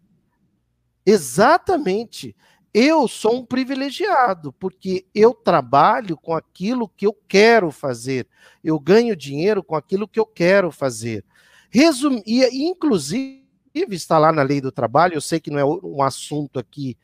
[1.11, 2.37] Exatamente.
[2.73, 8.29] Eu sou um privilegiado, porque eu trabalho com aquilo que eu quero fazer.
[8.63, 11.25] Eu ganho dinheiro com aquilo que eu quero fazer.
[11.69, 12.23] Resum...
[12.25, 13.43] E, inclusive,
[13.91, 16.97] está lá na lei do trabalho, eu sei que não é um assunto aqui,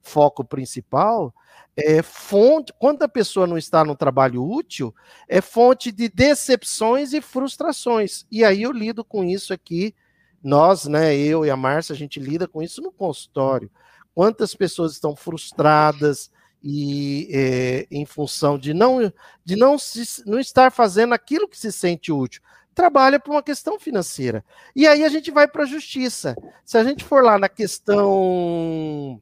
[0.00, 1.32] foco principal,
[1.76, 4.92] é fonte, quando a pessoa não está no trabalho útil,
[5.28, 8.26] é fonte de decepções e frustrações.
[8.30, 9.94] E aí eu lido com isso aqui
[10.42, 13.70] nós, né, eu e a Márcia, a gente lida com isso no consultório.
[14.14, 16.30] Quantas pessoas estão frustradas
[16.62, 19.12] e é, em função de não
[19.44, 22.40] de não, se, não estar fazendo aquilo que se sente útil,
[22.74, 24.44] trabalha por uma questão financeira.
[24.74, 26.36] E aí a gente vai para a justiça.
[26.64, 29.20] Se a gente for lá na questão,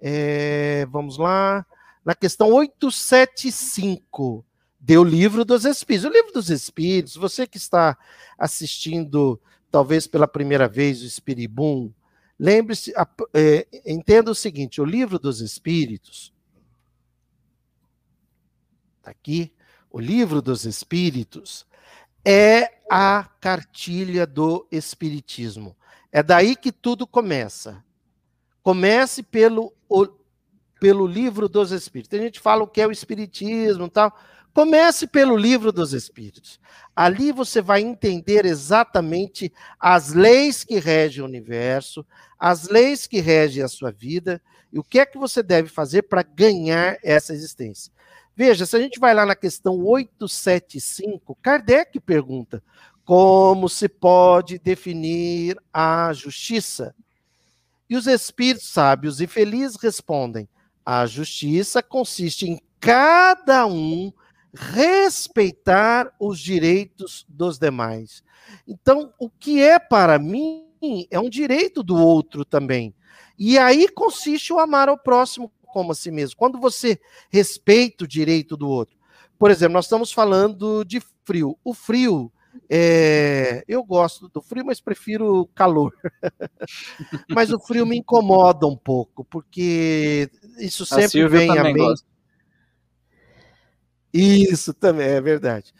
[0.00, 1.66] é, vamos lá,
[2.04, 4.44] na questão 875
[4.78, 6.08] do livro dos Espíritos.
[6.08, 7.98] O livro dos Espíritos, você que está
[8.38, 11.92] assistindo talvez pela primeira vez, o Espiribum,
[12.38, 12.92] lembre-se,
[13.34, 16.32] é, entenda o seguinte: o livro dos Espíritos,
[18.98, 19.52] está aqui,
[19.90, 21.66] o livro dos Espíritos
[22.24, 25.76] é a cartilha do Espiritismo.
[26.10, 27.84] É daí que tudo começa.
[28.62, 30.08] Comece pelo, o,
[30.80, 32.08] pelo livro dos Espíritos.
[32.08, 34.16] Tem gente fala o que é o Espiritismo tal.
[34.56, 36.58] Comece pelo livro dos Espíritos.
[36.96, 42.06] Ali você vai entender exatamente as leis que regem o universo,
[42.38, 44.40] as leis que regem a sua vida
[44.72, 47.92] e o que é que você deve fazer para ganhar essa existência.
[48.34, 52.62] Veja, se a gente vai lá na questão 875, Kardec pergunta:
[53.04, 56.94] como se pode definir a justiça?
[57.90, 60.48] E os espíritos sábios e felizes respondem:
[60.82, 64.10] a justiça consiste em cada um
[64.56, 68.24] respeitar os direitos dos demais.
[68.66, 70.64] Então, o que é para mim
[71.10, 72.94] é um direito do outro também.
[73.38, 76.36] E aí consiste o amar ao próximo como a si mesmo.
[76.36, 76.98] Quando você
[77.30, 78.96] respeita o direito do outro.
[79.38, 81.58] Por exemplo, nós estamos falando de frio.
[81.62, 82.32] O frio,
[82.70, 83.62] é...
[83.68, 85.92] eu gosto do frio, mas prefiro calor.
[87.28, 92.02] mas o frio me incomoda um pouco, porque isso sempre vem a mente.
[94.16, 95.74] Isso também é verdade.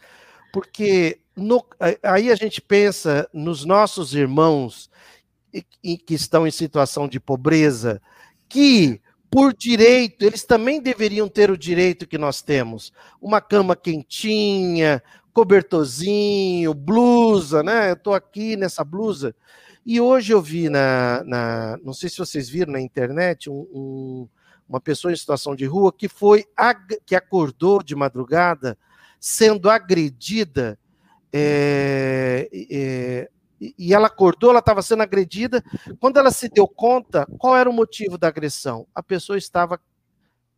[0.53, 1.63] Porque no,
[2.03, 4.89] aí a gente pensa nos nossos irmãos
[5.51, 8.01] que estão em situação de pobreza,
[8.47, 12.93] que por direito, eles também deveriam ter o direito que nós temos.
[13.21, 17.89] Uma cama quentinha, cobertorzinho, blusa, né?
[17.89, 19.35] Eu estou aqui nessa blusa.
[19.85, 24.29] E hoje eu vi na, na, Não sei se vocês viram na internet um, um,
[24.67, 26.45] uma pessoa em situação de rua que foi
[27.05, 28.77] que acordou de madrugada
[29.19, 30.77] sendo agredida
[31.31, 35.63] é, é, e ela acordou, ela estava sendo agredida.
[35.99, 38.87] Quando ela se deu conta, qual era o motivo da agressão?
[38.93, 39.79] A pessoa estava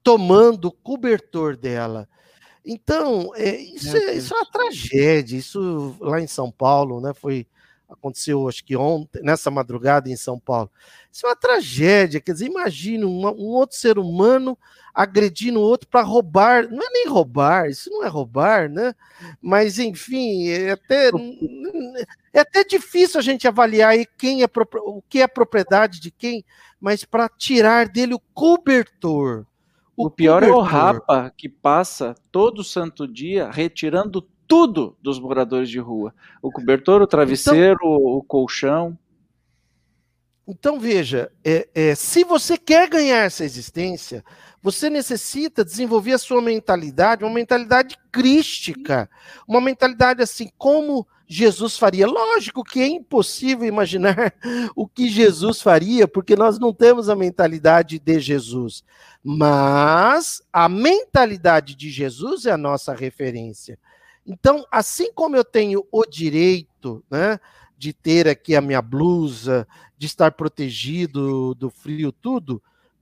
[0.03, 2.07] tomando o cobertor dela.
[2.65, 5.37] Então, é, isso, é, isso é uma tragédia.
[5.37, 7.13] Isso lá em São Paulo, né?
[7.13, 7.47] Foi
[7.89, 10.69] aconteceu acho que ontem, nessa madrugada em São Paulo.
[11.11, 14.57] Isso é uma tragédia, quer dizer, imagina um, um outro ser humano
[14.93, 18.93] agredindo o outro para roubar, não é nem roubar, isso não é roubar, né?
[19.41, 21.09] Mas enfim, é até
[22.33, 24.47] é até difícil a gente avaliar aí quem é
[24.83, 26.43] o que é propriedade de quem,
[26.79, 29.45] mas para tirar dele o cobertor.
[29.95, 30.57] O, o pior cobertor.
[30.57, 36.11] é o rapa que passa todo santo dia retirando tudo dos moradores de rua.
[36.41, 38.97] O cobertor, o travesseiro, então, o colchão.
[40.47, 44.25] Então, veja, é, é, se você quer ganhar essa existência,
[44.59, 49.07] você necessita desenvolver a sua mentalidade, uma mentalidade crística,
[49.47, 52.07] uma mentalidade assim, como Jesus faria.
[52.07, 54.33] Lógico que é impossível imaginar
[54.75, 58.83] o que Jesus faria, porque nós não temos a mentalidade de Jesus.
[59.23, 63.77] Mas a mentalidade de Jesus é a nossa referência.
[64.29, 67.39] Então, assim como eu tenho o direito, né,
[67.75, 69.67] de ter aqui a minha blusa,
[69.97, 72.61] de estar protegido do frio, tudo,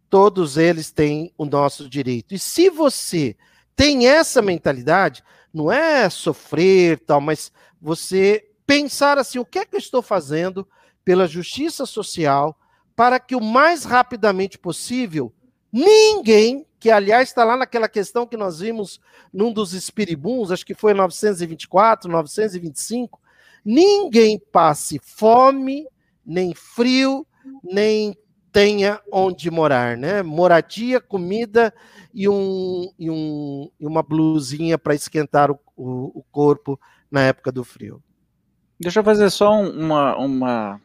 [0.10, 2.34] todos eles têm o nosso direito.
[2.34, 3.36] E se você
[3.76, 5.22] tem essa mentalidade,
[5.54, 7.52] não é sofrer tal, mas
[7.82, 10.66] você pensar assim, o que é que eu estou fazendo
[11.04, 12.58] pela justiça social
[12.96, 15.34] para que o mais rapidamente possível
[15.72, 19.00] ninguém que aliás está lá naquela questão que nós vimos
[19.34, 23.20] num dos espiribuns, acho que foi 924, 925,
[23.66, 25.88] ninguém passe fome,
[26.26, 27.26] nem frio,
[27.64, 28.16] nem
[28.52, 30.24] tenha onde morar, né?
[30.24, 31.74] Moradia, comida
[32.14, 37.52] e, um, e, um, e uma blusinha para esquentar o, o, o, corpo na época
[37.52, 38.02] do frio.
[38.80, 40.82] Deixa eu fazer só uma, uma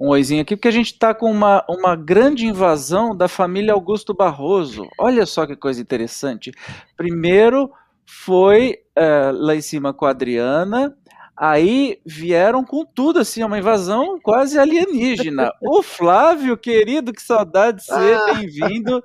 [0.00, 4.14] um oizinho aqui, porque a gente está com uma, uma grande invasão da família Augusto
[4.14, 4.88] Barroso.
[4.98, 6.52] Olha só que coisa interessante.
[6.96, 7.70] Primeiro
[8.06, 10.96] foi uh, lá em cima com a Adriana,
[11.36, 15.52] aí vieram com tudo, assim, uma invasão quase alienígena.
[15.60, 18.34] O Flávio, querido, que saudade de ser, ah.
[18.34, 19.02] bem-vindo.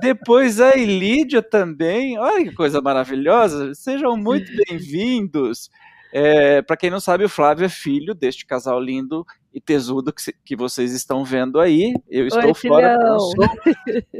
[0.00, 5.70] Depois a Elídia também, olha que coisa maravilhosa, sejam muito bem-vindos.
[6.12, 10.32] É, Para quem não sabe, o Flávio é filho deste casal lindo e tesudo que,
[10.44, 11.94] que vocês estão vendo aí.
[12.08, 12.98] Eu estou Oi, fora.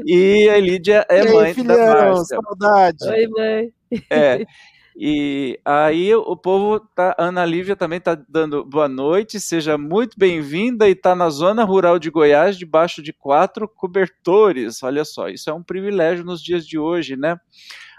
[0.04, 2.38] E a Lídia é Ei, mãe filhão, da Márcia.
[2.42, 3.08] Saudade.
[3.08, 3.72] Oi, mãe.
[4.10, 4.44] É.
[4.94, 10.86] E aí o povo tá, Ana Lívia também está dando boa noite, seja muito bem-vinda
[10.86, 14.82] e está na zona rural de Goiás, debaixo de quatro cobertores.
[14.82, 17.38] Olha só, isso é um privilégio nos dias de hoje, né?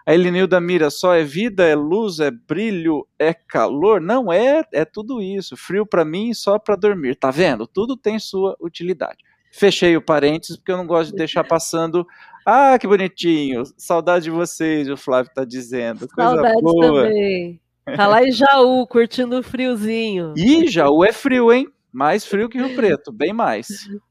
[0.06, 4.02] A Elinilda mira só é vida, é luz, é brilho, é calor?
[4.02, 5.56] Não é, é tudo isso.
[5.56, 7.16] Frio para mim só para dormir.
[7.16, 7.66] Tá vendo?
[7.66, 9.18] Tudo tem sua utilidade.
[9.52, 12.06] Fechei o parênteses porque eu não gosto de deixar passando.
[12.46, 13.64] Ah, que bonitinho.
[13.78, 16.08] Saudade de vocês, o Flávio tá dizendo.
[16.10, 17.04] Coisa Saudade boa.
[17.04, 17.62] também.
[17.86, 20.34] Tá lá em Jaú, curtindo o friozinho.
[20.36, 21.68] Ih, Jaú é frio, hein?
[21.92, 23.68] Mais frio que Rio Preto, bem mais.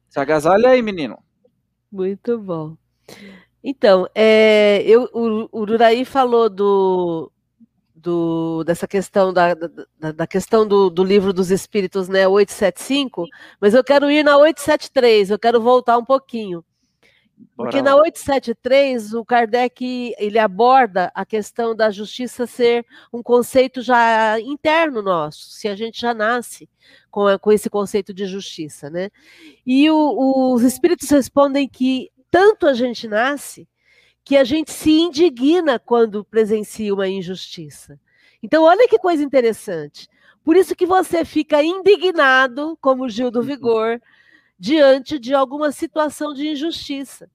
[0.09, 1.19] Se agasalha aí, menino.
[1.91, 2.77] Muito bom.
[3.63, 7.31] Então, é, eu, o, o Uraí falou do,
[7.95, 13.27] do, dessa questão da, da, da questão do, do, livro dos espíritos, né, 875,
[13.61, 16.65] mas eu quero ir na 873, eu quero voltar um pouquinho.
[17.57, 24.39] Porque na 873 o Kardec ele aborda a questão da justiça ser um conceito já
[24.41, 26.69] interno nosso, se a gente já nasce
[27.11, 29.11] com, com esse conceito de justiça, né?
[29.67, 33.69] E o, os espíritos respondem que tanto a gente nasce
[34.25, 38.01] que a gente se indigna quando presencia uma injustiça.
[38.43, 40.09] Então, olha que coisa interessante.
[40.43, 44.01] Por isso que você fica indignado, como Gil do Vigor,
[44.59, 47.31] diante de alguma situação de injustiça.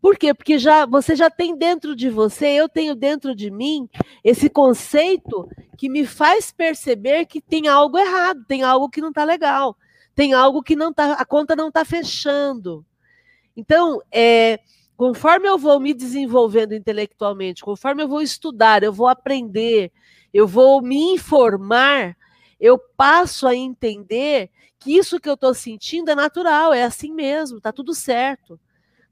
[0.00, 0.32] Por quê?
[0.32, 3.88] Porque já você já tem dentro de você, eu tenho dentro de mim
[4.22, 9.24] esse conceito que me faz perceber que tem algo errado, tem algo que não está
[9.24, 9.76] legal,
[10.14, 12.84] tem algo que não tá, a conta não está fechando.
[13.56, 14.58] Então, é,
[14.96, 19.92] conforme eu vou me desenvolvendo intelectualmente, conforme eu vou estudar, eu vou aprender,
[20.32, 22.16] eu vou me informar,
[22.60, 27.60] eu passo a entender que isso que eu estou sentindo é natural, é assim mesmo,
[27.60, 28.58] tá tudo certo,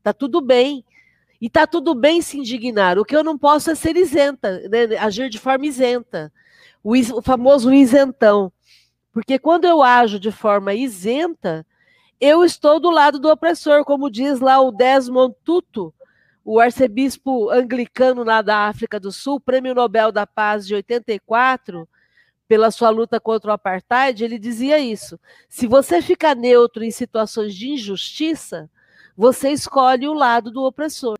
[0.02, 0.84] tá tudo bem.
[1.40, 2.96] E tá tudo bem se indignar.
[3.00, 4.96] O que eu não posso é ser isenta, né?
[4.96, 6.32] agir de forma isenta.
[6.84, 8.52] O, is, o famoso isentão.
[9.12, 11.66] Porque quando eu ajo de forma isenta,
[12.24, 15.92] eu estou do lado do opressor, como diz lá o Desmond Tutu,
[16.44, 21.88] o arcebispo anglicano lá da África do Sul, prêmio Nobel da Paz de 84,
[22.46, 25.18] pela sua luta contra o apartheid, ele dizia isso.
[25.48, 28.70] Se você fica neutro em situações de injustiça,
[29.16, 31.18] você escolhe o lado do opressor.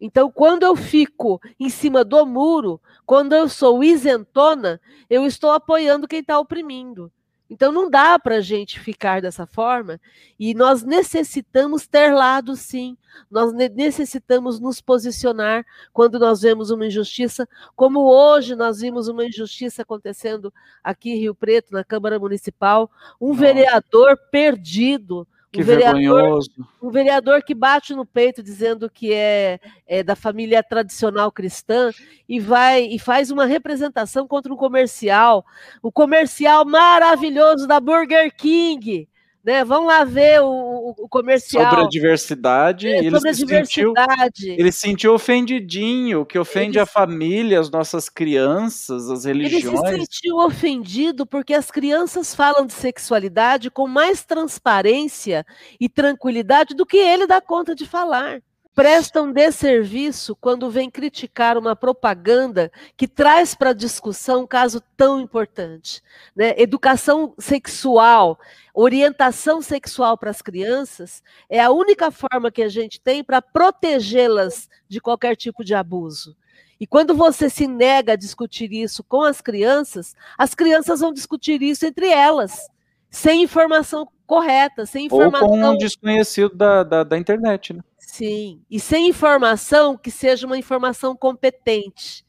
[0.00, 4.80] Então, quando eu fico em cima do muro, quando eu sou isentona,
[5.10, 7.12] eu estou apoiando quem está oprimindo.
[7.52, 10.00] Então não dá para a gente ficar dessa forma
[10.40, 12.96] e nós necessitamos ter lado, sim.
[13.30, 17.46] Nós necessitamos nos posicionar quando nós vemos uma injustiça,
[17.76, 20.50] como hoje nós vimos uma injustiça acontecendo
[20.82, 22.90] aqui em Rio Preto, na Câmara Municipal,
[23.20, 23.40] um Nossa.
[23.40, 26.50] vereador perdido que um vereador, vergonhoso.
[26.82, 31.92] Um vereador que bate no peito dizendo que é, é, da família tradicional cristã
[32.26, 35.44] e vai e faz uma representação contra um comercial,
[35.82, 39.06] o comercial maravilhoso da Burger King.
[39.44, 39.64] Né?
[39.64, 41.68] Vão lá ver o, o comercial.
[41.68, 42.88] Sobre a diversidade.
[42.88, 44.40] É, sobre a diversidade.
[44.40, 49.82] Sentiu, ele se sentiu ofendidinho, que ofende ele, a família, as nossas crianças, as religiões.
[49.90, 55.44] Ele se sentiu ofendido porque as crianças falam de sexualidade com mais transparência
[55.80, 58.40] e tranquilidade do que ele dá conta de falar
[58.74, 65.20] prestam desserviço quando vem criticar uma propaganda que traz para a discussão um caso tão
[65.20, 66.02] importante.
[66.34, 66.54] Né?
[66.56, 68.38] Educação sexual,
[68.74, 74.68] orientação sexual para as crianças é a única forma que a gente tem para protegê-las
[74.88, 76.36] de qualquer tipo de abuso.
[76.80, 81.62] E quando você se nega a discutir isso com as crianças, as crianças vão discutir
[81.62, 82.68] isso entre elas,
[83.08, 85.46] sem informação correta, sem informação.
[85.46, 87.82] Ou com um desconhecido da, da, da internet, né?
[87.98, 92.24] Sim, e sem informação que seja uma informação competente.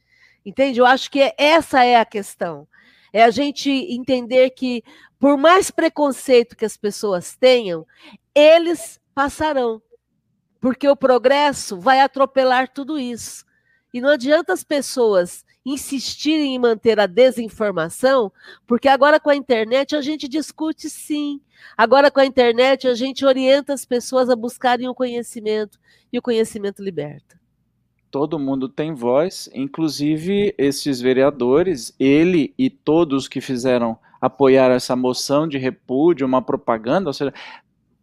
[0.46, 0.80] Entende?
[0.80, 2.68] Eu acho que essa é a questão.
[3.14, 4.84] É a gente entender que,
[5.18, 7.88] por mais preconceito que as pessoas tenham,
[8.36, 9.82] eles passarão.
[10.60, 13.46] Porque o progresso vai atropelar tudo isso.
[13.94, 18.32] E não adianta as pessoas insistirem em manter a desinformação,
[18.66, 21.40] porque agora com a internet a gente discute sim.
[21.78, 25.80] Agora com a internet a gente orienta as pessoas a buscarem o conhecimento
[26.12, 27.40] e o conhecimento liberta.
[28.12, 35.48] Todo mundo tem voz, inclusive esses vereadores, ele e todos que fizeram apoiar essa moção
[35.48, 37.34] de repúdio, uma propaganda, ou seja,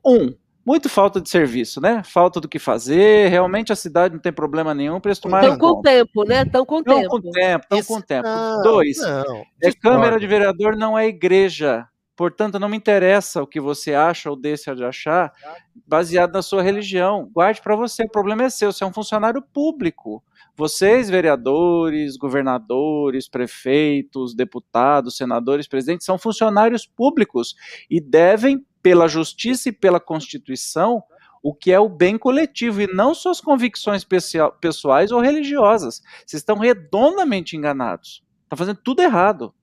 [0.05, 0.35] um,
[0.71, 2.01] muito falta de serviço, né?
[2.05, 3.29] Falta do que fazer.
[3.29, 5.53] Realmente a cidade não tem problema nenhum para eles tomarem.
[5.53, 6.43] Estão com tempo, né?
[6.43, 7.09] Estão com tão tempo.
[7.09, 8.29] com tempo, estão com tempo.
[8.29, 11.89] Não, Dois, não, é Câmara de Vereador não é igreja.
[12.15, 15.33] Portanto, não me interessa o que você acha ou deixa de achar,
[15.85, 17.29] baseado na sua religião.
[17.33, 20.23] Guarde para você, o problema é seu, você é um funcionário público.
[20.57, 27.57] Vocês, vereadores, governadores, prefeitos, deputados, senadores, presidentes, são funcionários públicos
[27.91, 31.03] e devem pela justiça e pela Constituição
[31.43, 34.07] o que é o bem coletivo e não suas convicções
[34.61, 36.03] pessoais ou religiosas.
[36.27, 38.23] Vocês estão redondamente enganados.
[38.45, 39.55] Está fazendo tudo errado.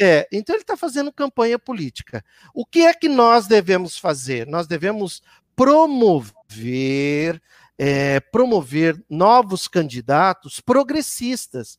[0.00, 2.24] É, então ele está fazendo campanha política.
[2.54, 4.46] O que é que nós devemos fazer?
[4.46, 5.22] Nós devemos
[5.56, 7.42] promover,
[7.76, 11.78] é, promover novos candidatos progressistas.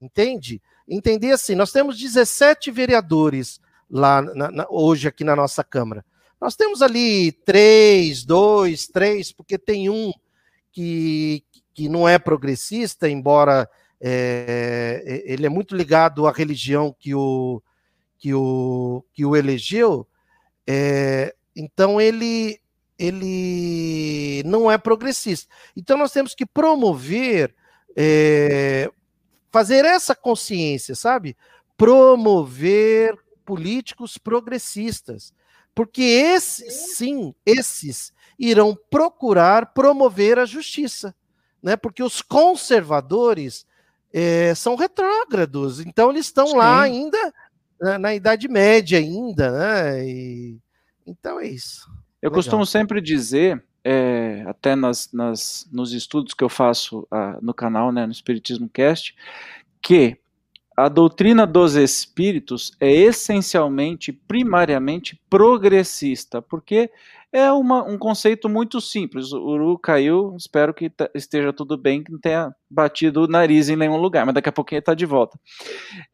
[0.00, 0.62] Entende?
[0.88, 3.60] Entender assim, nós temos 17 vereadores
[3.90, 6.04] lá na, na, hoje aqui na nossa Câmara.
[6.40, 10.12] Nós temos ali três, dois, três, porque tem um
[10.70, 11.42] que,
[11.74, 13.68] que não é progressista, embora
[14.00, 17.60] é, ele é muito ligado à religião que o,
[18.18, 20.06] que o, que o elegeu.
[20.66, 22.60] É, então ele,
[22.98, 25.52] ele não é progressista.
[25.76, 27.54] Então nós temos que promover,
[27.96, 28.88] é,
[29.50, 31.36] fazer essa consciência, sabe?
[31.76, 33.18] Promover
[33.48, 35.32] políticos progressistas,
[35.74, 41.14] porque esses, sim, esses irão procurar promover a justiça,
[41.62, 41.74] né?
[41.74, 43.66] Porque os conservadores
[44.12, 47.16] é, são retrógrados, então eles estão lá ainda
[47.80, 50.06] na, né, na, Idade Média ainda, né?
[50.06, 50.58] E,
[51.06, 51.90] então é isso.
[52.20, 52.34] Eu Legal.
[52.34, 57.92] costumo sempre dizer, é, até nas, nas, nos estudos que eu faço ah, no canal,
[57.92, 59.16] né, no Espiritismo Cast,
[59.80, 60.18] que
[60.78, 66.88] a doutrina dos espíritos é essencialmente, primariamente progressista, porque
[67.32, 69.32] é uma, um conceito muito simples.
[69.32, 73.74] O Uru caiu, espero que esteja tudo bem, que não tenha batido o nariz em
[73.74, 75.36] nenhum lugar, mas daqui a pouquinho está de volta.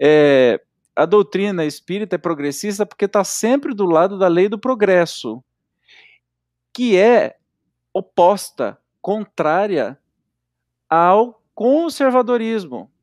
[0.01, 0.59] É,
[0.97, 5.45] a doutrina espírita é progressista porque está sempre do lado da lei do progresso,
[6.73, 7.37] que é
[7.93, 9.99] oposta, contrária
[10.89, 12.94] ao conservadorismo.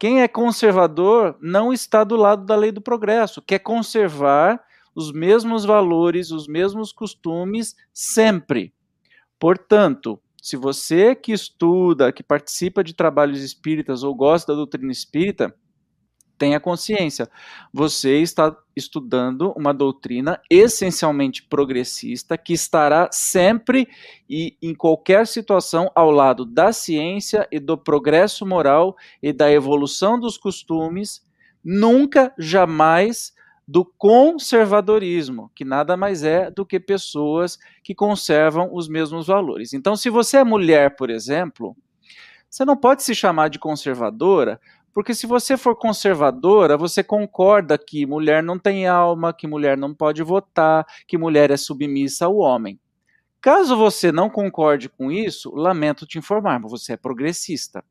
[0.00, 4.58] Quem é conservador não está do lado da lei do progresso, quer conservar
[4.94, 8.72] os mesmos valores, os mesmos costumes sempre.
[9.38, 15.54] Portanto, se você que estuda, que participa de trabalhos espíritas ou gosta da doutrina espírita,
[16.40, 17.28] tenha consciência,
[17.70, 23.86] você está estudando uma doutrina essencialmente progressista que estará sempre
[24.26, 30.18] e em qualquer situação ao lado da ciência e do progresso moral e da evolução
[30.18, 31.22] dos costumes,
[31.62, 33.34] nunca, jamais
[33.68, 39.74] do conservadorismo, que nada mais é do que pessoas que conservam os mesmos valores.
[39.74, 41.76] Então, se você é mulher, por exemplo,
[42.50, 44.60] você não pode se chamar de conservadora,
[44.92, 49.94] porque se você for conservadora, você concorda que mulher não tem alma, que mulher não
[49.94, 52.78] pode votar, que mulher é submissa ao homem.
[53.40, 57.82] Caso você não concorde com isso, lamento te informar, mas você é progressista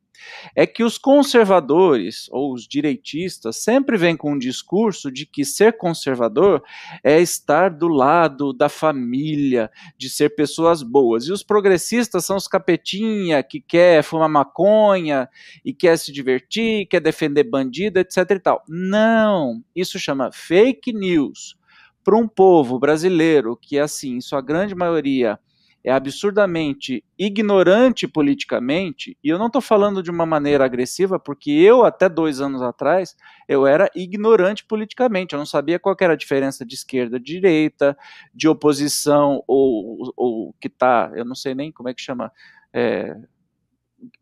[0.55, 5.77] é que os conservadores ou os direitistas sempre vêm com um discurso de que ser
[5.77, 6.63] conservador
[7.03, 11.27] é estar do lado da família, de ser pessoas boas.
[11.27, 15.29] E os progressistas são os capetinha que quer fumar maconha
[15.63, 18.63] e quer se divertir, quer defender bandido, etc e tal.
[18.67, 21.57] Não, isso chama fake news.
[22.03, 25.37] Para um povo brasileiro que, assim, em sua grande maioria,
[25.83, 31.85] é absurdamente ignorante politicamente, e eu não estou falando de uma maneira agressiva, porque eu,
[31.85, 33.15] até dois anos atrás,
[33.47, 37.97] eu era ignorante politicamente, eu não sabia qual era a diferença de esquerda, de direita,
[38.33, 42.31] de oposição, ou, ou que está, eu não sei nem como é que chama,
[42.73, 43.15] é,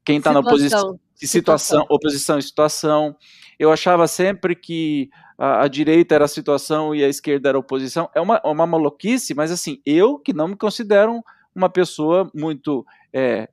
[0.05, 3.15] quem está na oposição, situação, oposição e situação.
[3.59, 7.59] Eu achava sempre que a, a, direita era a situação e a esquerda era a
[7.59, 8.09] oposição.
[8.13, 11.23] É uma, uma maluquice, mas assim, eu que não me considero
[11.57, 13.49] uma pessoa muito é,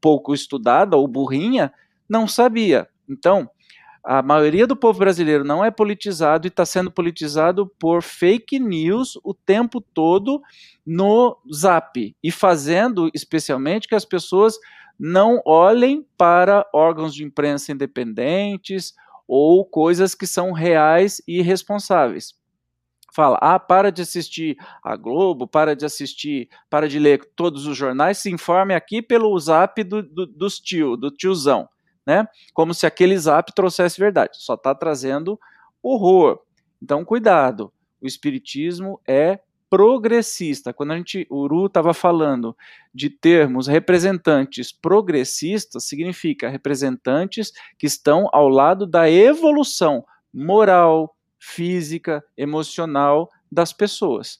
[0.00, 1.72] pouco estudada ou burrinha
[2.08, 2.88] não sabia.
[3.08, 3.50] Então,
[4.04, 9.18] a maioria do povo brasileiro não é politizado e está sendo politizado por fake news
[9.24, 10.40] o tempo todo
[10.86, 14.56] no zap e fazendo especialmente que as pessoas
[14.98, 18.94] não olhem para órgãos de imprensa independentes
[19.26, 22.39] ou coisas que são reais e responsáveis
[23.12, 27.76] fala: ah, para de assistir a Globo, para de assistir, para de ler todos os
[27.76, 31.68] jornais, se informe aqui pelo zap do, do, dos tio, do tiozão,
[32.06, 32.26] né?
[32.52, 34.30] Como se aquele zap trouxesse verdade.
[34.34, 35.38] Só está trazendo
[35.82, 36.40] horror.
[36.82, 37.72] Então, cuidado.
[38.00, 39.40] O espiritismo é
[39.70, 40.72] progressista.
[40.72, 42.56] Quando a gente, o Uru estava falando
[42.92, 50.04] de termos representantes progressistas, significa representantes que estão ao lado da evolução
[50.34, 54.38] moral, física, emocional das pessoas.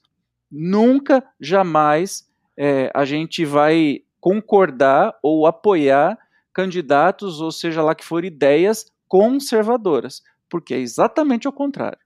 [0.52, 6.18] Nunca, jamais é, a gente vai concordar ou apoiar
[6.52, 11.98] candidatos, ou seja lá que for, ideias conservadoras, porque é exatamente o contrário.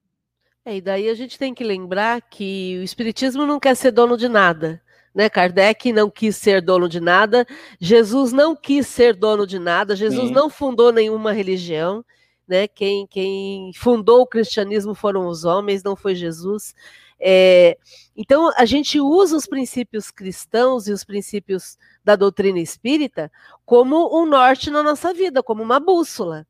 [0.65, 4.17] É, e daí a gente tem que lembrar que o Espiritismo não quer ser dono
[4.17, 4.81] de nada.
[5.15, 5.29] Né?
[5.29, 7.47] Kardec não quis ser dono de nada,
[7.81, 10.35] Jesus não quis ser dono de nada, Jesus Sim.
[10.35, 12.05] não fundou nenhuma religião
[12.47, 12.69] né?
[12.69, 16.75] Quem, quem fundou o cristianismo foram os homens, não foi Jesus.
[17.19, 17.79] É,
[18.17, 23.31] então, a gente usa os princípios cristãos e os princípios da doutrina espírita
[23.65, 26.47] como um norte na nossa vida, como uma bússola.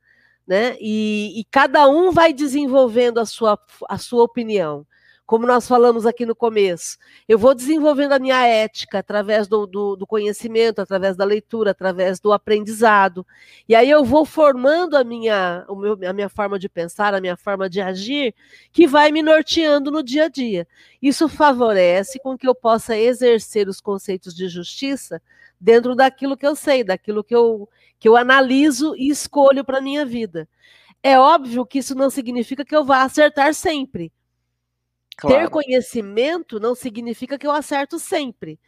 [0.47, 0.77] Né?
[0.81, 4.87] E, e cada um vai desenvolvendo a sua, a sua opinião
[5.27, 6.99] como nós falamos aqui no começo.
[7.27, 12.21] Eu vou desenvolvendo a minha ética através do, do, do, conhecimento, através da leitura, através
[12.21, 13.27] do aprendizado.
[13.69, 15.67] E aí eu vou formando a minha,
[16.07, 18.35] a minha forma de pensar, a minha forma de agir,
[18.71, 20.69] que vai me norteando no dia a dia.
[21.01, 25.23] Isso favorece com que eu possa exercer os conceitos de justiça
[25.59, 27.67] dentro daquilo que eu sei, daquilo que eu,
[27.99, 30.47] que eu analiso e escolho para a minha vida.
[31.03, 34.13] É óbvio que isso não significa que eu vá acertar sempre
[35.17, 35.37] Claro.
[35.37, 38.59] Ter conhecimento não significa que eu acerto sempre.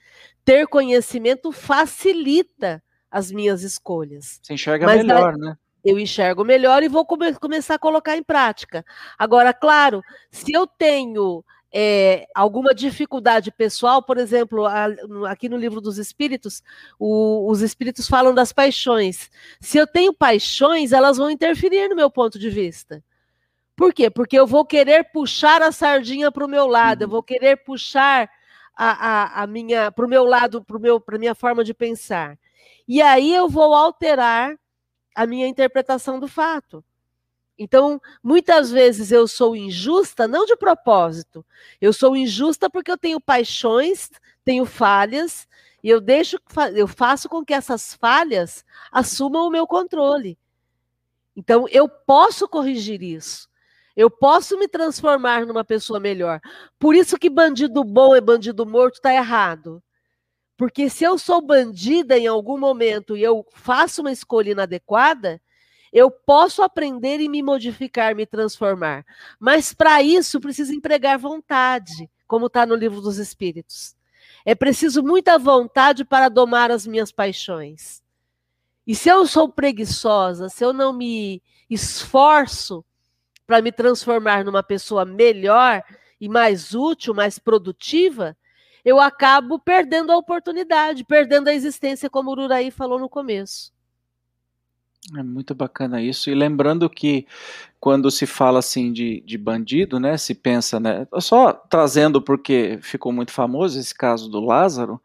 [0.45, 4.41] Ter conhecimento facilita as minhas escolhas.
[4.43, 5.57] Você enxerga Mas melhor, né?
[5.85, 8.85] Eu enxergo melhor e vou come começar a colocar em prática.
[9.17, 14.87] Agora, claro, se eu tenho é, alguma dificuldade pessoal, por exemplo, a,
[15.29, 16.63] aqui no livro dos Espíritos,
[16.99, 19.31] o, os Espíritos falam das paixões.
[19.61, 23.05] Se eu tenho paixões, elas vão interferir no meu ponto de vista.
[23.77, 24.09] Por quê?
[24.09, 27.13] Porque eu vou querer puxar a sardinha para o meu lado, eu uhum.
[27.13, 28.29] vou querer puxar
[28.75, 32.39] a, a, a minha para o meu lado, para a minha forma de pensar.
[32.89, 34.59] E aí eu vou alterar
[35.15, 36.83] a minha interpretação do fato.
[37.59, 41.45] Então, muitas vezes eu sou injusta, não de propósito.
[41.81, 44.11] Eu sou injusta porque eu tenho paixões,
[44.45, 45.49] tenho falhas,
[45.83, 46.39] e eu deixo,
[46.75, 50.39] eu faço com que essas falhas assumam o meu controle.
[51.35, 53.49] Então, eu posso corrigir isso.
[53.97, 56.41] Eu posso me transformar numa pessoa melhor.
[56.79, 59.83] Por isso que bandido bom é bandido morto está errado.
[60.57, 65.41] Porque se eu sou bandida em algum momento e eu faço uma escolha inadequada,
[65.93, 69.05] eu posso aprender e me modificar, me transformar.
[69.39, 73.97] Mas para isso preciso empregar vontade, como está no livro dos Espíritos.
[74.45, 78.03] É preciso muita vontade para domar as minhas paixões.
[78.87, 82.85] E se eu sou preguiçosa, se eu não me esforço
[83.47, 85.83] para me transformar numa pessoa melhor
[86.21, 88.37] e mais útil, mais produtiva,
[88.85, 93.73] eu acabo perdendo a oportunidade, perdendo a existência, como o Uraí falou no começo.
[95.17, 96.31] É muito bacana isso.
[96.31, 97.27] E lembrando que
[97.79, 103.13] quando se fala assim de, de bandido, né, se pensa, né, só trazendo porque ficou
[103.13, 105.01] muito famoso esse caso do Lázaro,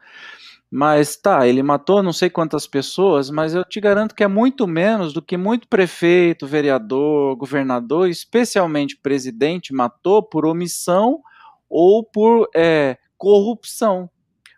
[0.73, 4.65] mas tá, ele matou não sei quantas pessoas, mas eu te garanto que é muito
[4.65, 11.19] menos do que muito prefeito, vereador, governador, especialmente presidente, matou por omissão
[11.69, 14.09] ou por é, corrupção.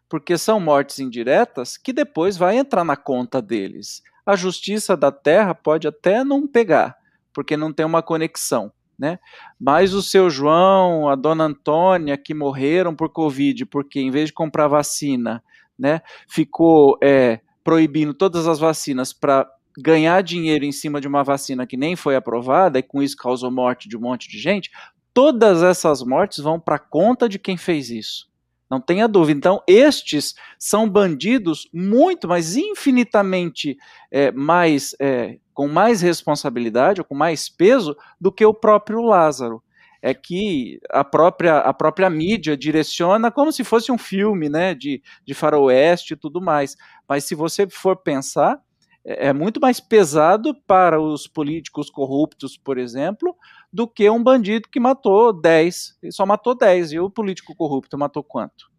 [0.07, 4.03] Porque são mortes indiretas que depois vai entrar na conta deles.
[4.23, 6.95] A justiça da terra pode até não pegar,
[7.33, 8.71] porque não tem uma conexão.
[8.99, 9.17] Né?
[9.59, 14.33] Mas o seu João, a dona Antônia, que morreram por Covid, porque em vez de
[14.33, 15.43] comprar vacina,
[15.77, 19.47] né, ficou é, proibindo todas as vacinas para
[19.77, 23.49] ganhar dinheiro em cima de uma vacina que nem foi aprovada e com isso causou
[23.49, 24.69] morte de um monte de gente,
[25.13, 28.31] todas essas mortes vão para conta de quem fez isso.
[28.69, 29.37] Não tenha dúvida.
[29.37, 33.77] Então, estes são bandidos muito, mas infinitamente
[34.11, 39.61] é, mais, é, com mais responsabilidade ou com mais peso do que o próprio Lázaro
[40.03, 45.01] é que a própria, a própria mídia direciona como se fosse um filme, né, de,
[45.25, 46.75] de faroeste e tudo mais.
[47.07, 48.61] Mas se você for pensar,
[49.05, 53.33] é, é muito mais pesado para os políticos corruptos, por exemplo,
[53.71, 55.97] do que um bandido que matou 10.
[56.03, 56.91] Ele só matou 10.
[56.91, 58.69] E o político corrupto matou quanto?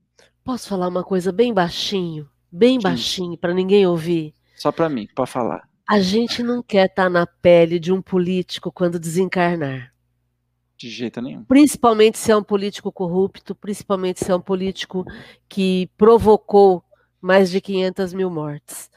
[0.45, 2.29] Posso falar uma coisa bem baixinho?
[2.53, 2.83] Bem Sim.
[2.83, 4.35] baixinho, para ninguém ouvir?
[4.57, 5.67] Só para mim, para falar.
[5.89, 9.94] A gente não quer estar tá na pele de um político quando desencarnar.
[10.77, 11.45] De jeito nenhum.
[11.45, 15.05] Principalmente se é um político corrupto, principalmente se é um político
[15.49, 16.83] que provocou
[17.21, 18.91] mais de 500 mil mortes.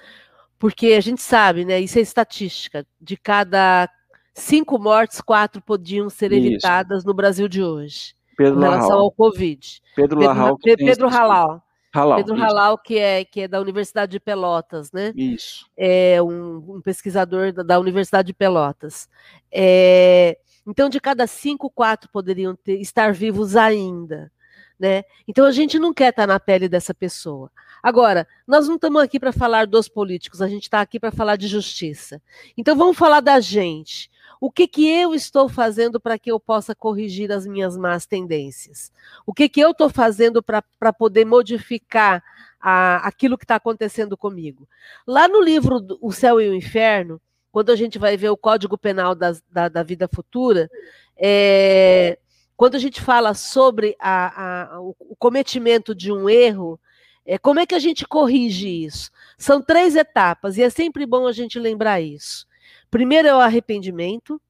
[0.59, 1.79] Porque a gente sabe, né?
[1.79, 2.85] Isso é estatística.
[2.99, 3.89] De cada
[4.33, 6.47] cinco mortes, quatro podiam ser isso.
[6.47, 8.15] evitadas no Brasil de hoje.
[8.35, 9.03] Pedro em relação Lahal.
[9.03, 9.81] ao Covid.
[9.95, 10.57] Pedro, Lahal.
[10.57, 11.63] Pedro Halal.
[11.93, 12.35] Halal, Pedro.
[12.35, 15.11] Halal, que é, que é da Universidade de Pelotas, né?
[15.15, 15.65] Isso.
[15.75, 19.09] É um, um pesquisador da, da, Universidade de Pelotas.
[19.51, 20.37] É,
[20.67, 24.29] então, de cada cinco, quatro poderiam ter, estar vivos ainda.
[24.77, 25.03] Né?
[25.25, 27.49] Então, a gente não quer estar na pele dessa pessoa.
[27.81, 31.37] Agora, nós não estamos aqui para falar dos políticos, a gente está aqui para falar
[31.37, 32.21] de justiça.
[32.57, 34.11] Então, vamos falar da gente.
[34.41, 38.91] O que, que eu estou fazendo para que eu possa corrigir as minhas más tendências?
[39.25, 42.21] O que, que eu estou fazendo para poder modificar
[42.59, 44.67] a, aquilo que está acontecendo comigo?
[45.07, 47.19] Lá no livro O Céu e o Inferno,
[47.51, 50.69] quando a gente vai ver o Código Penal da, da, da vida futura,
[51.15, 52.17] é,
[52.55, 56.79] quando a gente fala sobre a, a, o cometimento de um erro,
[57.25, 59.11] é, como é que a gente corrige isso?
[59.37, 62.47] São três etapas, e é sempre bom a gente lembrar isso.
[62.89, 64.41] Primeiro é o arrependimento,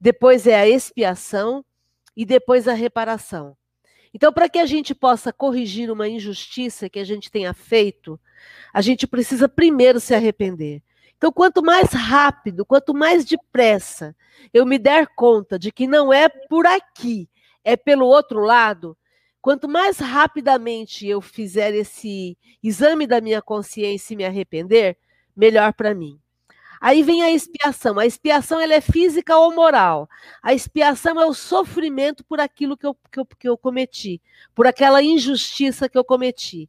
[0.00, 1.64] depois é a expiação
[2.16, 3.56] e depois a reparação.
[4.12, 8.18] Então, para que a gente possa corrigir uma injustiça que a gente tenha feito,
[8.72, 10.82] a gente precisa primeiro se arrepender.
[11.16, 14.14] Então, quanto mais rápido, quanto mais depressa
[14.52, 17.28] eu me der conta de que não é por aqui,
[17.64, 18.96] é pelo outro lado,
[19.40, 24.98] quanto mais rapidamente eu fizer esse exame da minha consciência e me arrepender,
[25.34, 26.20] melhor para mim.
[26.78, 27.98] Aí vem a expiação.
[27.98, 30.08] A expiação ela é física ou moral.
[30.42, 34.20] A expiação é o sofrimento por aquilo que eu, que eu, que eu cometi,
[34.54, 36.68] por aquela injustiça que eu cometi.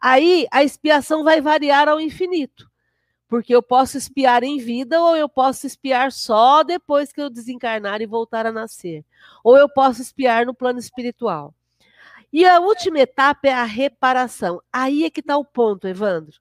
[0.00, 2.67] Aí a expiação vai variar ao infinito
[3.28, 8.00] porque eu posso espiar em vida ou eu posso espiar só depois que eu desencarnar
[8.00, 9.04] e voltar a nascer.
[9.44, 11.54] Ou eu posso espiar no plano espiritual.
[12.32, 14.60] E a última etapa é a reparação.
[14.72, 16.40] Aí é que está o ponto, Evandro.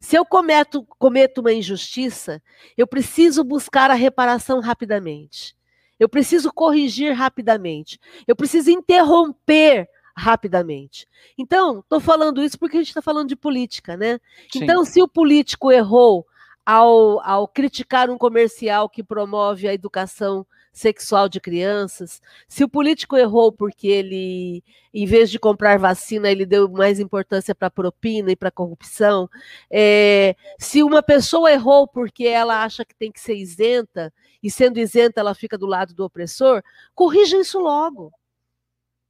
[0.00, 2.40] Se eu cometo, cometo uma injustiça,
[2.76, 5.56] eu preciso buscar a reparação rapidamente.
[5.98, 7.98] Eu preciso corrigir rapidamente.
[8.26, 9.88] Eu preciso interromper
[10.18, 11.06] rapidamente.
[11.38, 14.18] Então, estou falando isso porque a gente está falando de política, né?
[14.52, 14.64] Sim.
[14.64, 16.26] Então, se o político errou
[16.66, 23.16] ao, ao criticar um comercial que promove a educação sexual de crianças, se o político
[23.16, 24.62] errou porque ele,
[24.92, 29.30] em vez de comprar vacina, ele deu mais importância para propina e para corrupção,
[29.70, 34.12] é, se uma pessoa errou porque ela acha que tem que ser isenta,
[34.42, 36.62] e sendo isenta ela fica do lado do opressor,
[36.94, 38.12] corrija isso logo.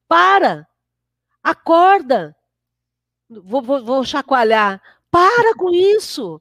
[0.06, 0.68] Para!
[1.42, 2.36] Acorda.
[3.28, 4.82] Vou, vou, vou chacoalhar.
[5.10, 6.40] Para com isso.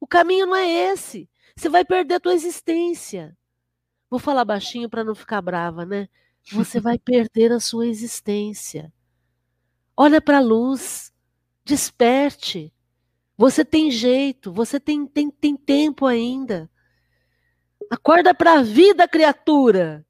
[0.00, 1.28] O caminho não é esse.
[1.56, 3.36] Você vai perder a tua existência.
[4.10, 6.08] Vou falar baixinho para não ficar brava, né?
[6.52, 8.92] Você vai perder a sua existência.
[9.96, 11.12] Olha para a luz.
[11.64, 12.72] Desperte.
[13.36, 16.70] Você tem jeito, você tem, tem, tem tempo ainda.
[17.90, 20.04] Acorda para a vida, criatura.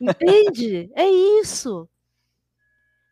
[0.00, 0.90] Entende?
[0.94, 1.88] É isso.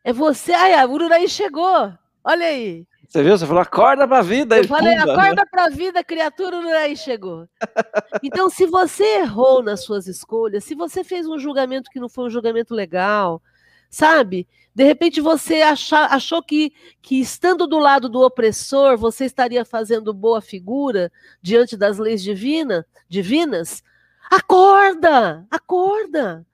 [0.03, 0.53] É você.
[0.53, 1.93] Ai, a Ururaí chegou.
[2.25, 2.87] Olha aí.
[3.09, 3.37] Você viu?
[3.37, 4.59] Você falou, acorda pra vida.
[4.59, 5.49] Eu falei, pumba, acorda né?
[5.51, 7.49] pra vida, criatura, Ururaí chegou.
[8.23, 12.27] Então, se você errou nas suas escolhas, se você fez um julgamento que não foi
[12.27, 13.43] um julgamento legal,
[13.89, 14.47] sabe?
[14.75, 20.13] De repente você achar, achou que, que estando do lado do opressor, você estaria fazendo
[20.13, 23.83] boa figura diante das leis divina, divinas.
[24.31, 25.47] Acorda!
[25.51, 26.47] Acorda!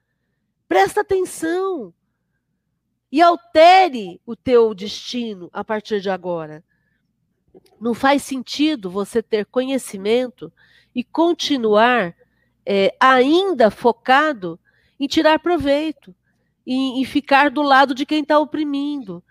[0.67, 1.93] Presta atenção
[3.11, 6.63] e altere o teu destino a partir de agora.
[7.79, 10.51] Não faz sentido você ter conhecimento
[10.93, 12.13] e continuar
[12.65, 14.59] é, ainda focado
[14.99, 16.13] em tirar proveito,
[16.65, 19.23] em, em ficar do lado de quem está oprimindo,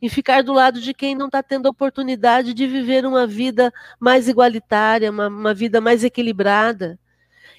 [0.00, 3.72] em ficar do lado de quem não está tendo a oportunidade de viver uma vida
[3.98, 6.98] mais igualitária, uma, uma vida mais equilibrada.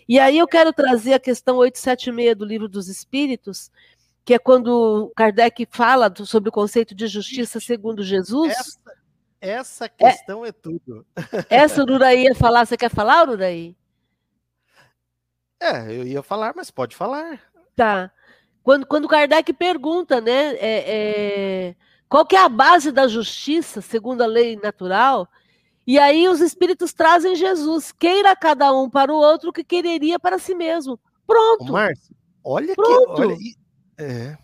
[0.07, 3.71] E aí eu quero trazer a questão 876 do Livro dos Espíritos,
[4.25, 8.51] que é quando Kardec fala sobre o conceito de justiça segundo Jesus.
[8.51, 8.79] Essa,
[9.39, 11.05] essa questão é, é tudo.
[11.47, 13.77] Essa o Uraí ia falar, você quer falar, Uraí?
[15.59, 17.39] É, eu ia falar, mas pode falar.
[17.75, 18.11] Tá.
[18.63, 21.75] Quando, quando Kardec pergunta, né, é, é,
[22.09, 25.29] qual que é a base da justiça, segundo a lei natural,
[25.85, 30.19] e aí os espíritos trazem Jesus, queira cada um para o outro o que quereria
[30.19, 30.99] para si mesmo.
[31.27, 31.71] Pronto.
[31.71, 33.15] Márcio, olha Pronto.
[33.15, 33.37] que olha,
[33.97, 34.37] é.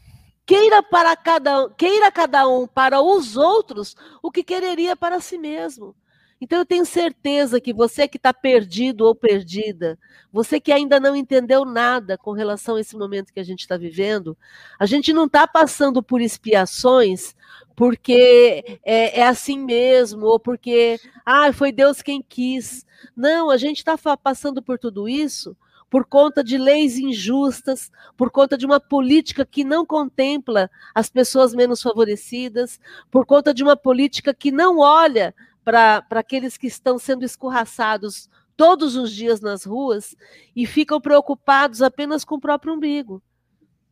[0.46, 5.96] Queira para cada queira cada um para os outros o que quereria para si mesmo.
[6.42, 9.98] Então eu tenho certeza que você que está perdido ou perdida,
[10.34, 13.78] você que ainda não entendeu nada com relação a esse momento que a gente está
[13.78, 14.36] vivendo,
[14.80, 17.36] a gente não está passando por expiações
[17.76, 22.86] porque é, é, assim mesmo, ou porque ah, foi Deus quem quis.
[23.16, 25.56] Não, a gente está passando por tudo isso
[25.92, 31.54] por conta de leis injustas, por conta de uma política que não contempla as pessoas
[31.54, 32.80] menos favorecidas,
[33.12, 35.36] por conta de uma política que não olha
[35.66, 40.16] para aqueles que estão sendo escorraçados todos os dias nas ruas
[40.56, 43.22] e ficam preocupados apenas com o próprio umbigo.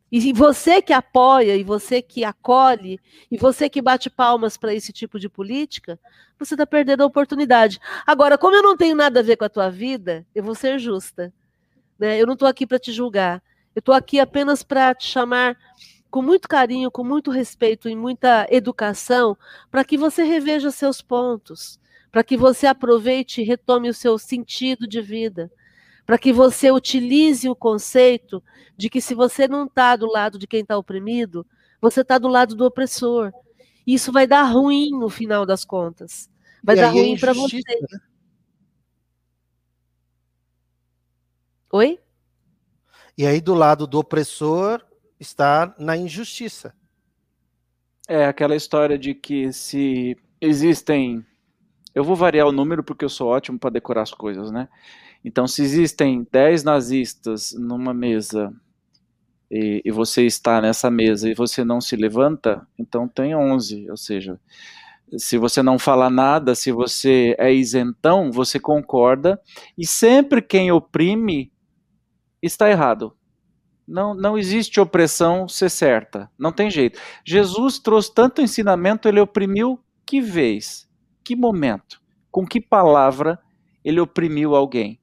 [0.10, 2.98] E você que apoia, e você que acolhe,
[3.30, 6.00] e você que bate palmas para esse tipo de política,
[6.40, 7.78] você está perdendo a oportunidade.
[8.08, 10.80] Agora, como eu não tenho nada a ver com a tua vida, eu vou ser
[10.80, 11.34] justa.
[12.00, 12.20] Né?
[12.20, 13.44] Eu não estou aqui para te julgar.
[13.76, 15.58] Eu estou aqui apenas para te chamar
[16.10, 19.38] com muito carinho, com muito respeito e muita educação,
[19.70, 21.80] para que você reveja seus pontos,
[22.12, 25.52] para que você aproveite e retome o seu sentido de vida,
[26.06, 28.42] para que você utilize o conceito
[28.76, 31.46] de que se você não está do lado de quem está oprimido,
[31.80, 33.32] você está do lado do opressor.
[33.86, 36.30] Isso vai dar ruim no final das contas.
[36.64, 37.58] Vai e dar ruim é para você.
[37.58, 38.00] Né?
[41.72, 42.00] Oi?
[43.16, 44.84] E aí, do lado do opressor,
[45.20, 46.74] está na injustiça.
[48.08, 51.24] É aquela história de que se existem.
[51.94, 54.68] Eu vou variar o número porque eu sou ótimo para decorar as coisas, né?
[55.24, 58.52] Então, se existem 10 nazistas numa mesa
[59.52, 63.92] e, e, você está nessa mesa e você não se levanta, então tem 11.
[63.92, 64.40] Ou seja,
[65.18, 69.40] se você não fala nada, se você é isentão, você concorda.
[69.78, 71.52] E sempre quem oprime
[72.42, 73.16] está errado.
[73.88, 76.30] Não, não existe opressão ser certa.
[76.38, 77.00] Não tem jeito.
[77.26, 80.88] Jesus trouxe tanto ensinamento, ele oprimiu que vez,
[81.24, 83.40] que momento, com que palavra
[83.84, 85.00] ele oprimiu alguém.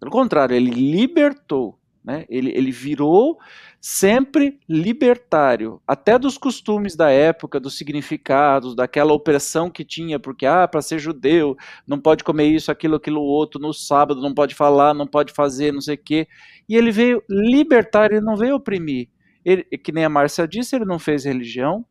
[0.00, 1.78] Pelo contrário, ele libertou.
[2.02, 2.24] Né?
[2.28, 3.38] Ele, ele virou
[3.84, 10.68] sempre libertário, até dos costumes da época, dos significados, daquela opressão que tinha, porque, ah,
[10.68, 14.94] para ser judeu, não pode comer isso, aquilo, aquilo outro, no sábado, não pode falar,
[14.94, 16.28] não pode fazer, não sei o quê.
[16.68, 19.08] E ele veio libertar, ele não veio oprimir.
[19.44, 21.84] Ele, que nem a Márcia disse, ele não fez religião,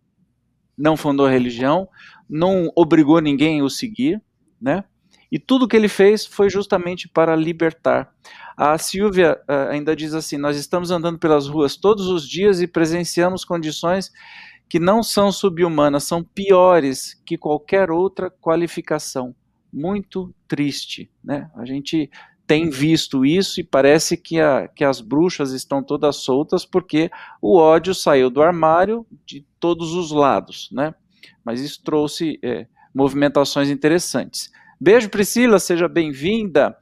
[0.77, 1.89] não fundou religião,
[2.29, 4.21] não obrigou ninguém a o seguir,
[4.61, 4.85] né?
[5.31, 8.13] E tudo que ele fez foi justamente para libertar.
[8.57, 12.67] A Silvia uh, ainda diz assim: Nós estamos andando pelas ruas todos os dias e
[12.67, 14.11] presenciamos condições
[14.67, 19.35] que não são subhumanas, são piores que qualquer outra qualificação.
[19.71, 21.49] Muito triste, né?
[21.55, 22.09] A gente
[22.45, 27.09] tem visto isso e parece que, a, que as bruxas estão todas soltas porque
[27.41, 30.93] o ódio saiu do armário de todos os lados, né?
[31.43, 34.51] Mas isso trouxe é, movimentações interessantes.
[34.83, 36.75] Beijo, Priscila, seja bem-vinda.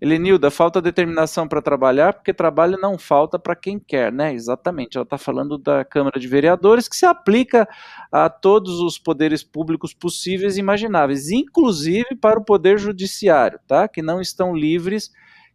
[0.00, 4.34] Elenilda, falta determinação para trabalhar, porque trabalho não falta para quem quer, né?
[4.34, 4.96] Exatamente.
[4.96, 7.68] Ela está falando da Câmara de Vereadores, que se aplica
[8.10, 13.86] a todos os poderes públicos possíveis e imagináveis, inclusive para o Poder Judiciário, tá?
[13.86, 15.12] Que não estão livres,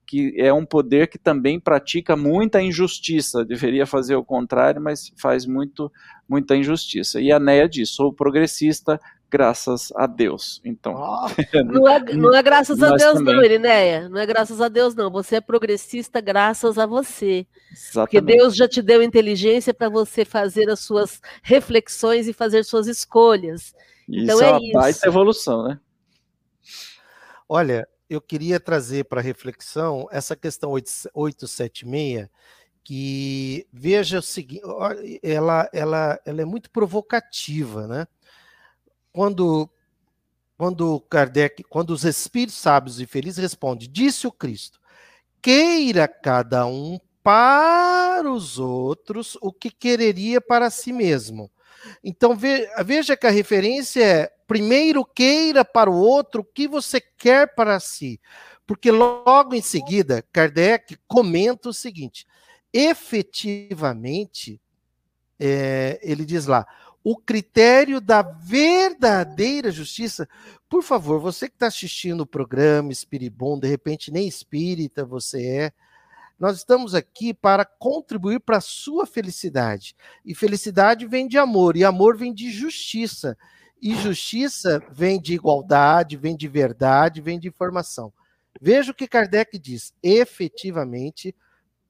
[0.07, 3.43] que é um poder que também pratica muita injustiça.
[3.45, 5.91] Deveria fazer o contrário, mas faz muito,
[6.25, 7.19] muita injustiça.
[7.19, 8.97] E a Neia diz: sou progressista,
[9.31, 10.61] graças a Deus.
[10.65, 10.93] Então.
[10.93, 11.27] Oh,
[11.63, 13.33] não, é, não é graças a Deus, também.
[13.33, 14.09] não, Irineia.
[14.09, 15.09] Não é graças a Deus, não.
[15.09, 17.47] Você é progressista graças a você.
[17.71, 17.93] Exatamente.
[17.93, 22.87] Porque Deus já te deu inteligência para você fazer as suas reflexões e fazer suas
[22.87, 23.73] escolhas.
[24.07, 24.73] Isso então é, é uma isso.
[24.73, 25.79] baita evolução, né?
[27.47, 32.27] Olha, eu queria trazer para reflexão essa questão 876,
[32.83, 34.63] que veja o seguinte,
[35.23, 38.07] ela, ela, ela é muito provocativa, né?
[39.11, 39.69] Quando
[40.57, 44.79] quando Kardec, quando os espíritos sábios e felizes respondem, disse o Cristo,
[45.41, 51.49] queira cada um para os outros o que quereria para si mesmo.
[52.03, 52.37] Então
[52.85, 57.79] veja que a referência é primeiro queira para o outro o que você quer para
[57.79, 58.21] si.
[58.67, 62.27] Porque logo em seguida, Kardec comenta o seguinte:
[62.71, 64.61] efetivamente,
[65.39, 66.67] é, ele diz lá,
[67.03, 70.27] o critério da verdadeira justiça.
[70.69, 75.73] Por favor, você que está assistindo o programa Espiribom, de repente nem espírita você é,
[76.39, 79.95] nós estamos aqui para contribuir para a sua felicidade.
[80.25, 83.37] E felicidade vem de amor, e amor vem de justiça.
[83.79, 88.11] E justiça vem de igualdade, vem de verdade, vem de informação.
[88.59, 89.93] Veja o que Kardec diz.
[90.01, 91.35] Efetivamente,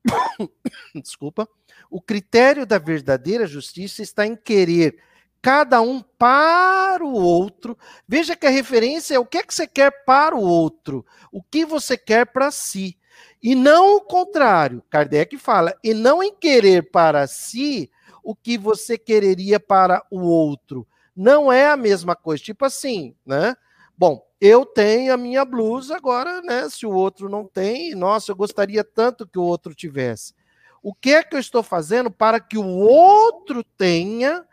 [0.95, 1.47] desculpa,
[1.89, 4.97] o critério da verdadeira justiça está em querer
[5.41, 7.77] cada um para o outro.
[8.07, 11.41] Veja que a referência é o que é que você quer para o outro, o
[11.41, 12.97] que você quer para si.
[13.41, 14.83] E não o contrário.
[14.89, 17.89] Kardec fala, e não em querer para si
[18.23, 20.87] o que você quereria para o outro.
[21.15, 22.43] Não é a mesma coisa.
[22.43, 23.55] Tipo assim, né?
[24.01, 26.67] Bom, eu tenho a minha blusa, agora, né?
[26.67, 30.33] Se o outro não tem, nossa, eu gostaria tanto que o outro tivesse.
[30.81, 34.43] O que é que eu estou fazendo para que o outro tenha,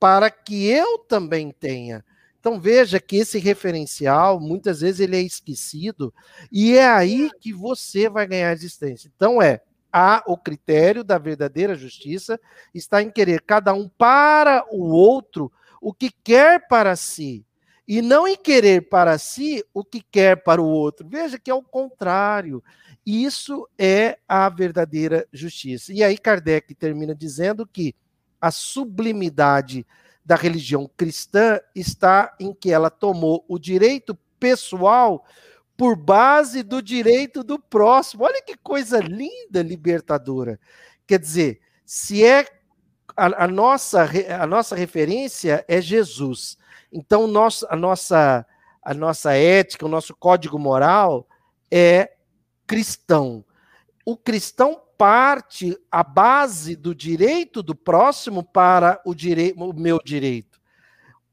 [0.00, 2.04] para que eu também tenha?
[2.40, 6.12] Então veja que esse referencial, muitas vezes ele é esquecido,
[6.50, 9.08] e é aí que você vai ganhar existência.
[9.14, 9.60] Então é,
[9.92, 12.40] há o critério da verdadeira justiça,
[12.74, 17.46] está em querer cada um para o outro o que quer para si
[17.86, 21.08] e não em querer para si o que quer para o outro.
[21.08, 22.62] Veja que é o contrário.
[23.04, 25.92] Isso é a verdadeira justiça.
[25.92, 27.94] E aí Kardec termina dizendo que
[28.40, 29.86] a sublimidade
[30.24, 35.24] da religião cristã está em que ela tomou o direito pessoal
[35.76, 38.24] por base do direito do próximo.
[38.24, 40.58] Olha que coisa linda, libertadora.
[41.06, 42.44] Quer dizer, se é
[43.16, 44.08] a, a nossa,
[44.40, 46.56] a nossa referência é Jesus
[46.92, 48.46] então, nosso, a, nossa,
[48.82, 51.28] a nossa ética, o nosso código moral
[51.70, 52.12] é
[52.66, 53.44] cristão.
[54.04, 60.58] O cristão parte a base do direito do próximo para o, direito, o meu direito.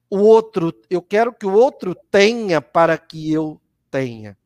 [0.09, 4.38] O outro, eu quero que o outro tenha para que eu tenha.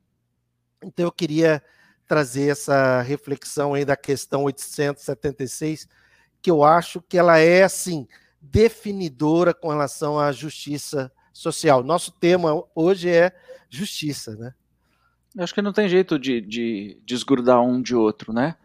[0.83, 1.63] Então eu queria
[2.05, 5.87] trazer essa reflexão aí da questão 876,
[6.47, 8.07] que eu acho que ela é assim,
[8.39, 11.83] definidora com relação à justiça social.
[11.83, 13.33] Nosso tema hoje é
[13.69, 14.53] justiça, né?
[15.35, 18.55] Eu acho que não tem jeito de, de desgrudar um de outro, né?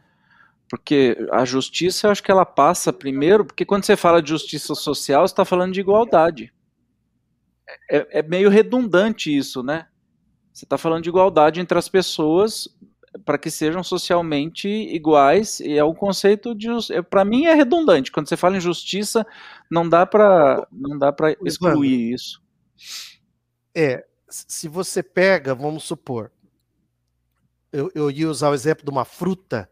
[0.71, 4.73] Porque a justiça, eu acho que ela passa primeiro, porque quando você fala de justiça
[4.77, 6.53] social, você está falando de igualdade.
[7.91, 9.89] É, é meio redundante isso, né?
[10.53, 12.69] Você está falando de igualdade entre as pessoas
[13.25, 18.11] para que sejam socialmente iguais e é um conceito de é, para mim é redundante.
[18.11, 19.27] Quando você fala em justiça
[19.71, 22.43] não dá para não dá para excluir isso.
[23.75, 26.33] É se você pega vamos supor
[27.71, 29.69] eu, eu ia usar o exemplo de uma fruta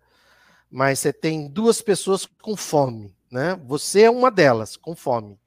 [0.70, 3.58] mas você tem duas pessoas com fome né?
[3.66, 5.38] Você é uma delas com fome.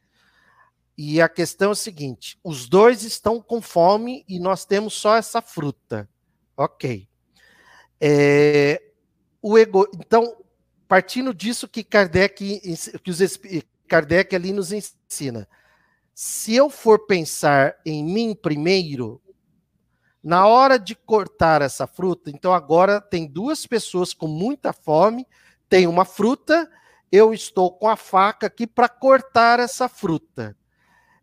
[0.97, 5.15] E a questão é o seguinte os dois estão com fome e nós temos só
[5.15, 6.09] essa fruta.
[6.57, 7.07] Ok
[8.05, 8.83] é,
[9.41, 10.35] o ego, então,
[10.89, 12.59] partindo disso que Kardec,
[13.01, 13.39] que os,
[13.87, 15.47] Kardec ali nos ensina,
[16.13, 19.21] se eu for pensar em mim primeiro,
[20.21, 25.25] na hora de cortar essa fruta, então agora tem duas pessoas com muita fome,
[25.69, 26.69] tem uma fruta,
[27.09, 30.57] eu estou com a faca aqui para cortar essa fruta.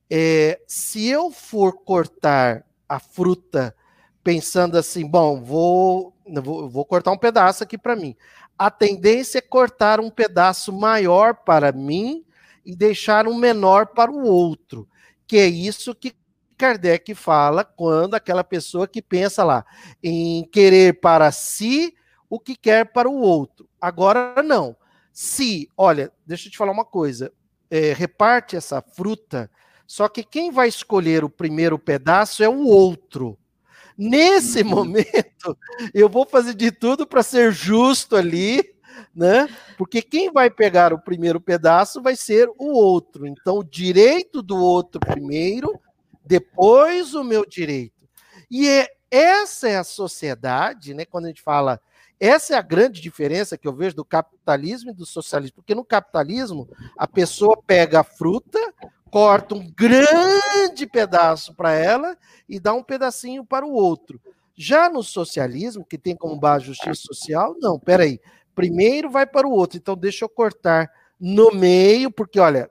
[0.08, 3.76] É, se eu for cortar a fruta
[4.22, 6.14] pensando assim, bom, vou,
[6.68, 8.16] vou, cortar um pedaço aqui para mim.
[8.58, 12.24] A tendência é cortar um pedaço maior para mim
[12.64, 14.88] e deixar um menor para o outro,
[15.26, 16.14] que é isso que
[16.58, 19.64] Kardec fala quando aquela pessoa que pensa lá
[20.02, 21.94] em querer para si
[22.28, 23.66] o que quer para o outro.
[23.80, 24.76] Agora não.
[25.10, 27.32] Se, olha, deixa eu te falar uma coisa,
[27.70, 29.50] é, reparte essa fruta,
[29.86, 33.38] só que quem vai escolher o primeiro pedaço é o outro.
[34.02, 34.68] Nesse uhum.
[34.70, 35.58] momento,
[35.92, 38.64] eu vou fazer de tudo para ser justo ali,
[39.14, 39.46] né?
[39.76, 43.26] Porque quem vai pegar o primeiro pedaço vai ser o outro.
[43.26, 45.78] Então, o direito do outro primeiro,
[46.24, 48.08] depois o meu direito.
[48.50, 51.04] E é, essa é a sociedade, né?
[51.04, 51.78] Quando a gente fala
[52.18, 55.84] essa é a grande diferença que eu vejo do capitalismo e do socialismo, porque no
[55.84, 58.58] capitalismo a pessoa pega a fruta,
[59.10, 62.16] corta um grande pedaço para ela
[62.48, 64.20] e dá um pedacinho para o outro.
[64.56, 68.20] Já no socialismo, que tem como base justiça social, não, peraí,
[68.54, 72.70] primeiro vai para o outro, então deixa eu cortar no meio, porque olha,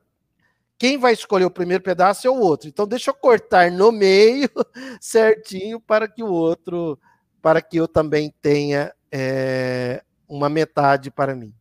[0.78, 4.50] quem vai escolher o primeiro pedaço é o outro, então deixa eu cortar no meio
[5.02, 6.98] certinho para que o outro,
[7.42, 11.54] para que eu também tenha é, uma metade para mim.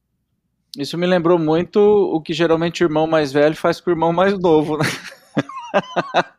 [0.76, 4.12] Isso me lembrou muito o que geralmente o irmão mais velho faz com o irmão
[4.12, 4.84] mais novo, né?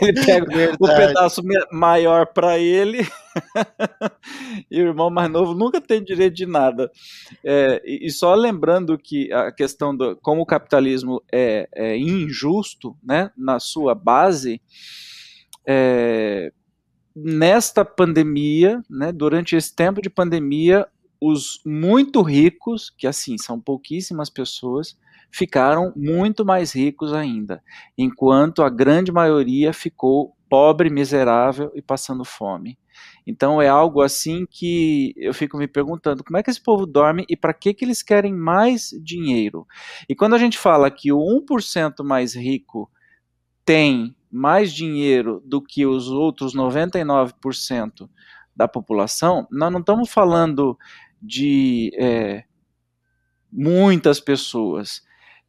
[0.00, 0.76] ele pega Verdade.
[0.80, 1.42] o pedaço
[1.72, 3.00] maior para ele
[4.70, 6.90] e o irmão mais novo nunca tem direito de nada.
[7.44, 13.30] É, e só lembrando que a questão do como o capitalismo é, é injusto, né,
[13.36, 14.60] na sua base,
[15.66, 16.52] é,
[17.14, 20.86] nesta pandemia, né, durante esse tempo de pandemia,
[21.20, 24.96] os muito ricos, que assim são pouquíssimas pessoas,
[25.30, 27.62] ficaram muito mais ricos ainda,
[27.96, 32.76] enquanto a grande maioria ficou pobre, miserável e passando fome.
[33.24, 37.24] Então é algo assim que eu fico me perguntando, como é que esse povo dorme
[37.28, 39.66] e para que que eles querem mais dinheiro?
[40.08, 42.90] E quando a gente fala que o 1% mais rico
[43.64, 48.08] tem mais dinheiro do que os outros 99%
[48.54, 50.76] da população, nós não estamos falando
[51.20, 52.44] de é,
[53.52, 55.02] muitas pessoas.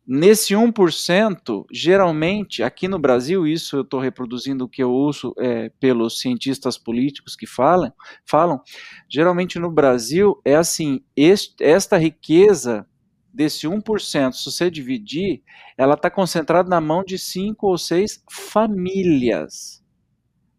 [0.06, 5.70] Nesse 1%, geralmente, aqui no Brasil, isso eu estou reproduzindo o que eu ouço é,
[5.80, 7.94] pelos cientistas políticos que falam,
[8.26, 8.60] falam,
[9.08, 12.86] geralmente no Brasil é assim, este, esta riqueza
[13.34, 15.44] desse 1%, se você dividir,
[15.78, 19.82] ela está concentrada na mão de cinco ou seis famílias.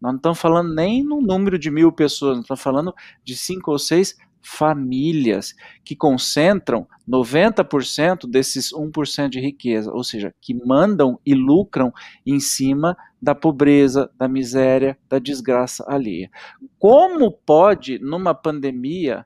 [0.00, 3.70] Nós não estamos falando nem no número de mil pessoas, nós estamos falando de cinco
[3.70, 11.34] ou seis famílias que concentram 90% desses 1% de riqueza, ou seja, que mandam e
[11.34, 11.92] lucram
[12.26, 16.30] em cima da pobreza, da miséria, da desgraça alheia.
[16.78, 19.24] Como pode, numa pandemia,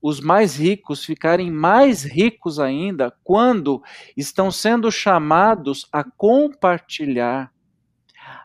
[0.00, 3.82] os mais ricos ficarem mais ricos ainda quando
[4.16, 7.52] estão sendo chamados a compartilhar,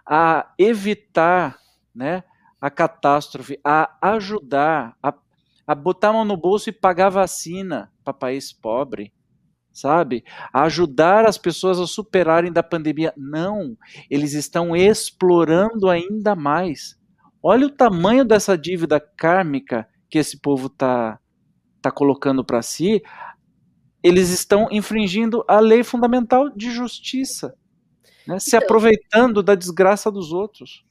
[0.05, 1.59] a evitar
[1.93, 2.23] né,
[2.59, 5.13] a catástrofe, a ajudar, a,
[5.65, 9.13] a botar a mão no bolso e pagar vacina para país pobre,
[9.71, 10.23] sabe?
[10.51, 13.13] A ajudar as pessoas a superarem da pandemia.
[13.17, 13.77] Não,
[14.09, 16.97] eles estão explorando ainda mais.
[17.41, 21.19] Olha o tamanho dessa dívida kármica que esse povo está
[21.83, 23.03] está colocando para si,
[24.01, 27.53] eles estão infringindo a lei fundamental de justiça,
[28.25, 28.39] né?
[28.39, 30.85] se então, aproveitando da desgraça dos outros.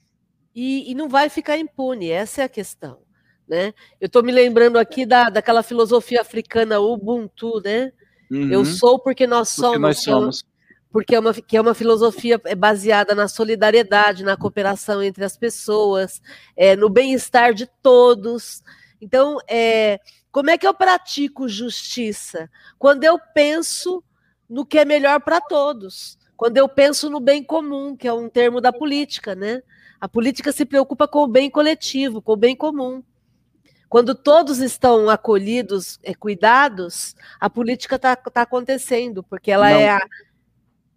[0.54, 3.00] E, e, não vai ficar impune, essa é a questão.
[3.48, 3.74] Né?
[4.00, 7.92] Eu estou me lembrando aqui da, daquela filosofia africana Ubuntu, né?
[8.30, 8.50] Uhum.
[8.50, 9.72] Eu sou porque nós somos.
[9.72, 10.44] Porque nós somos.
[10.90, 15.36] Porque é uma, que é uma filosofia é baseada na solidariedade, na cooperação entre as
[15.36, 16.20] pessoas,
[16.56, 18.62] é, no bem-estar de todos.
[19.00, 19.98] Então, é,
[20.30, 22.48] como é que eu pratico justiça?
[22.78, 24.02] Quando eu penso
[24.52, 26.18] no que é melhor para todos.
[26.36, 29.62] Quando eu penso no bem comum, que é um termo da política, né?
[29.98, 33.02] A política se preocupa com o bem coletivo, com o bem comum.
[33.92, 39.90] Quando todos estão acolhidos, é, cuidados, a política está tá acontecendo, porque ela não, é
[39.90, 40.00] a.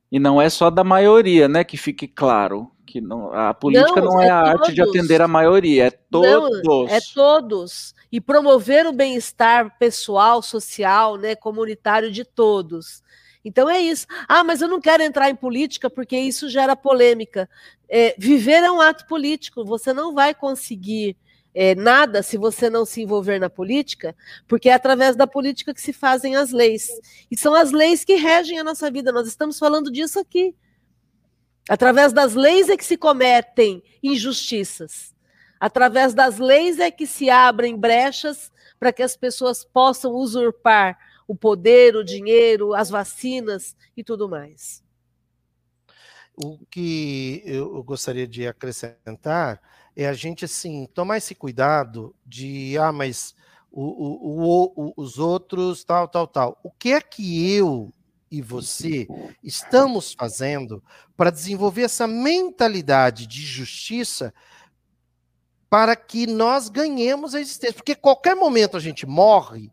[0.09, 1.65] E não é só da maioria, né?
[1.65, 4.61] Que fique claro que não, a política não, não é, é, a todos.
[4.61, 6.61] arte de atender a maioria, é todos.
[6.63, 7.93] Não, é todos.
[8.09, 13.03] E promover o bem-estar pessoal, social, né, comunitário de todos.
[13.43, 14.07] Então é isso.
[14.25, 17.49] Ah, mas eu não quero entrar em política porque isso gera polêmica.
[17.89, 19.65] É, viver é um ato político.
[19.65, 21.17] Você não vai conseguir
[21.55, 24.13] é, nada se você não se envolver na política,
[24.45, 26.89] porque é através da política que se fazem as leis.
[27.31, 29.09] E são as leis que regem a nossa vida.
[29.13, 30.53] Nós estamos falando disso aqui.
[31.69, 35.15] Através das leis é que se cometem injustiças.
[35.57, 41.35] Através das leis é que se abrem brechas para que as pessoas possam usurpar o
[41.35, 44.83] poder, o dinheiro, as vacinas e tudo mais.
[46.35, 49.61] O que eu gostaria de acrescentar
[49.95, 53.33] é a gente assim tomar esse cuidado de ah, mas
[53.71, 56.59] o, o, o, os outros, tal, tal, tal.
[56.63, 57.93] O que é que eu
[58.31, 59.07] e você
[59.43, 60.83] estamos fazendo
[61.15, 64.33] para desenvolver essa mentalidade de justiça
[65.69, 67.75] para que nós ganhemos a existência?
[67.75, 69.71] Porque qualquer momento a gente morre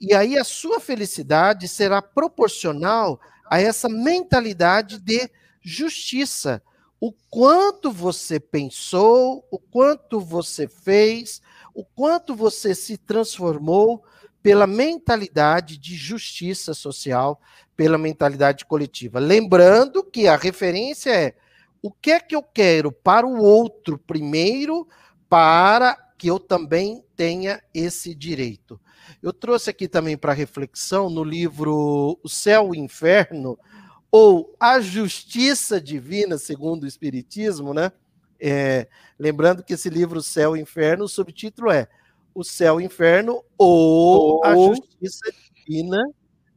[0.00, 5.30] e aí a sua felicidade será proporcional a essa mentalidade de
[5.62, 6.62] justiça.
[7.06, 11.42] O quanto você pensou, o quanto você fez,
[11.74, 14.02] o quanto você se transformou
[14.42, 17.38] pela mentalidade de justiça social,
[17.76, 19.18] pela mentalidade coletiva.
[19.18, 21.34] Lembrando que a referência é
[21.82, 24.88] o que é que eu quero para o outro primeiro,
[25.28, 28.80] para que eu também tenha esse direito.
[29.22, 33.58] Eu trouxe aqui também para reflexão no livro O Céu e o Inferno,
[34.16, 37.90] ou A Justiça Divina, segundo o Espiritismo, né?
[38.38, 38.86] É,
[39.18, 41.88] lembrando que esse livro, O Céu e o Inferno, o subtítulo é
[42.32, 46.00] O Céu e o Inferno ou A Justiça Divina,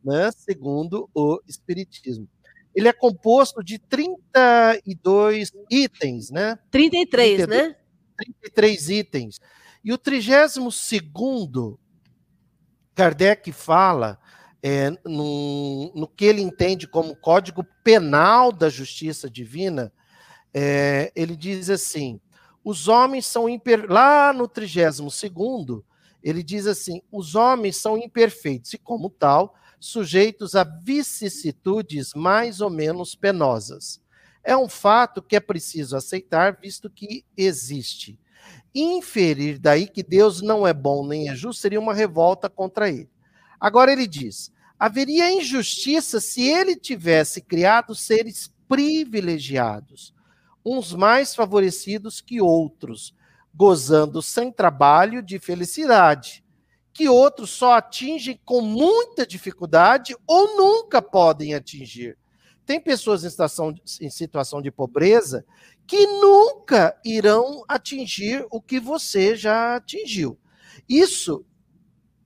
[0.06, 0.30] né?
[0.38, 2.30] segundo o Espiritismo.
[2.76, 6.60] Ele é composto de 32 itens, né?
[6.70, 7.76] 33, 32, né?
[8.20, 9.40] 33 itens.
[9.84, 11.80] E o 32 segundo
[12.94, 14.20] Kardec fala
[14.62, 19.92] é, no, que ele entende como código penal da justiça divina,
[20.54, 22.20] é, ele diz assim:
[22.64, 23.86] os homens são imper...
[23.90, 25.86] lá no 32 segundo,
[26.24, 32.70] ele diz assim: os homens são imperfeitos e, como tal, sujeitos a vicissitudes mais ou
[32.70, 34.02] menos penosas.
[34.44, 38.20] É um fato que é preciso aceitar, visto que existe.
[38.74, 43.10] Inferir daí que Deus não é bom nem é justo seria uma revolta contra ele.
[43.60, 50.14] Agora ele diz: haveria injustiça se ele tivesse criado seres privilegiados,
[50.66, 53.16] uns mais favorecidos que outros,
[53.54, 56.44] gozando sem trabalho de felicidade,
[56.94, 62.18] que outros só atingem com muita dificuldade ou nunca podem atingir.
[62.66, 65.46] Tem pessoas em situação, em situação de pobreza
[65.88, 70.38] que nunca irão atingir o que você já atingiu.
[70.88, 71.46] Isso,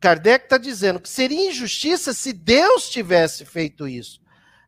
[0.02, 4.20] Kardec está dizendo que seria injustiça se Deus tivesse feito isso.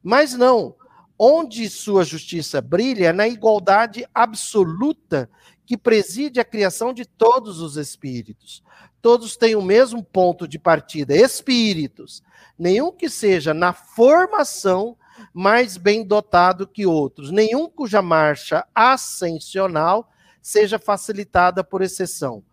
[0.01, 0.75] Mas não.
[1.17, 5.27] Onde sua justiça brilha é na igualdade absoluta
[5.65, 8.63] que preside a criação de todos os espíritos.
[9.01, 12.21] Todos têm o mesmo ponto de partida, espíritos.
[12.57, 14.95] Nenhum que seja na formação
[15.33, 20.11] mais bem dotado que outros, nenhum cuja marcha ascensional
[20.41, 22.43] seja facilitada por exceção.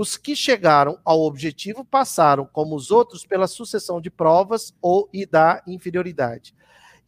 [0.00, 5.26] Os que chegaram ao objetivo passaram, como os outros, pela sucessão de provas ou e
[5.26, 6.54] da inferioridade.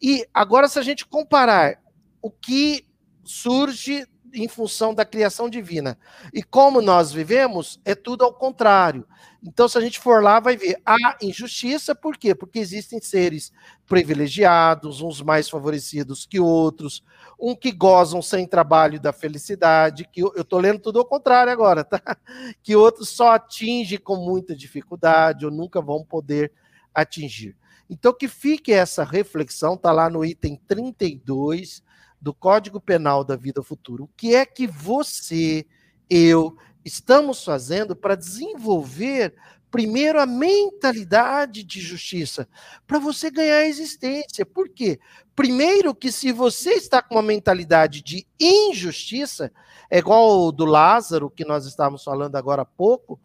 [0.02, 1.82] E agora, se a gente comparar
[2.20, 2.86] o que
[3.24, 5.98] surge em função da criação divina.
[6.32, 9.06] E como nós vivemos, é tudo ao contrário.
[9.44, 12.34] Então, se a gente for lá, vai ver a injustiça, por quê?
[12.34, 13.52] Porque existem seres
[13.86, 17.02] privilegiados, uns mais favorecidos que outros,
[17.38, 21.82] um que gozam sem trabalho da felicidade, que eu estou lendo tudo ao contrário agora,
[21.82, 22.00] tá?
[22.62, 26.52] Que outros só atingem com muita dificuldade ou nunca vão poder
[26.94, 27.56] atingir.
[27.90, 31.82] Então, que fique essa reflexão, tá lá no item 32
[32.22, 34.04] do Código Penal da Vida Futura.
[34.04, 35.66] O que é que você,
[36.08, 39.34] eu, estamos fazendo para desenvolver
[39.72, 42.46] primeiro a mentalidade de justiça,
[42.86, 44.44] para você ganhar existência.
[44.44, 45.00] Por quê?
[45.34, 49.50] Primeiro que se você está com uma mentalidade de injustiça,
[49.90, 53.18] é igual o do Lázaro que nós estávamos falando agora há pouco,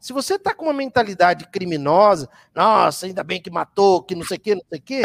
[0.00, 4.36] se você está com uma mentalidade criminosa, nossa, ainda bem que matou, que não sei
[4.36, 5.02] o que, não sei o que,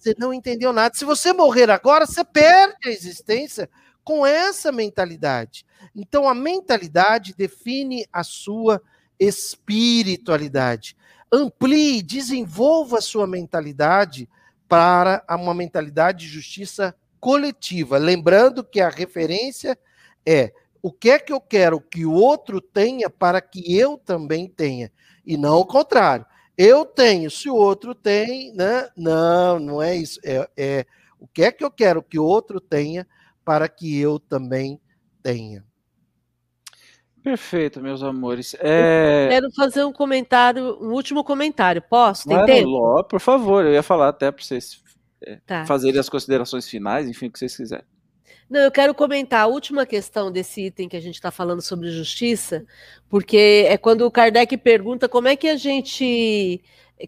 [0.00, 0.94] você não entendeu nada.
[0.96, 3.68] Se você morrer agora, você perde a existência
[4.02, 5.66] com essa mentalidade.
[5.94, 8.82] Então, a mentalidade define a sua
[9.18, 10.96] espiritualidade.
[11.30, 14.26] Amplie, desenvolva a sua mentalidade
[14.66, 17.98] para uma mentalidade de justiça coletiva.
[17.98, 19.78] Lembrando que a referência
[20.24, 20.52] é
[20.82, 24.90] o que é que eu quero que o outro tenha para que eu também tenha,
[25.26, 26.24] e não o contrário.
[26.62, 28.90] Eu tenho, se o outro tem, né?
[28.94, 30.20] Não, não é isso.
[30.22, 30.86] É, é
[31.18, 33.06] o que é que eu quero que o outro tenha
[33.42, 34.78] para que eu também
[35.22, 35.64] tenha.
[37.22, 38.54] Perfeito, meus amores.
[38.60, 39.28] É...
[39.30, 41.80] quero fazer um comentário, um último comentário.
[41.80, 42.28] Posso?
[42.28, 43.04] Tem claro, tempo?
[43.04, 44.82] Por favor, eu ia falar até para vocês
[45.22, 45.64] é, tá.
[45.64, 47.86] fazerem as considerações finais, enfim, o que vocês quiserem.
[48.50, 51.88] Não, eu quero comentar a última questão desse item que a gente está falando sobre
[51.88, 52.66] justiça,
[53.08, 56.60] porque é quando o Kardec pergunta como é que a gente.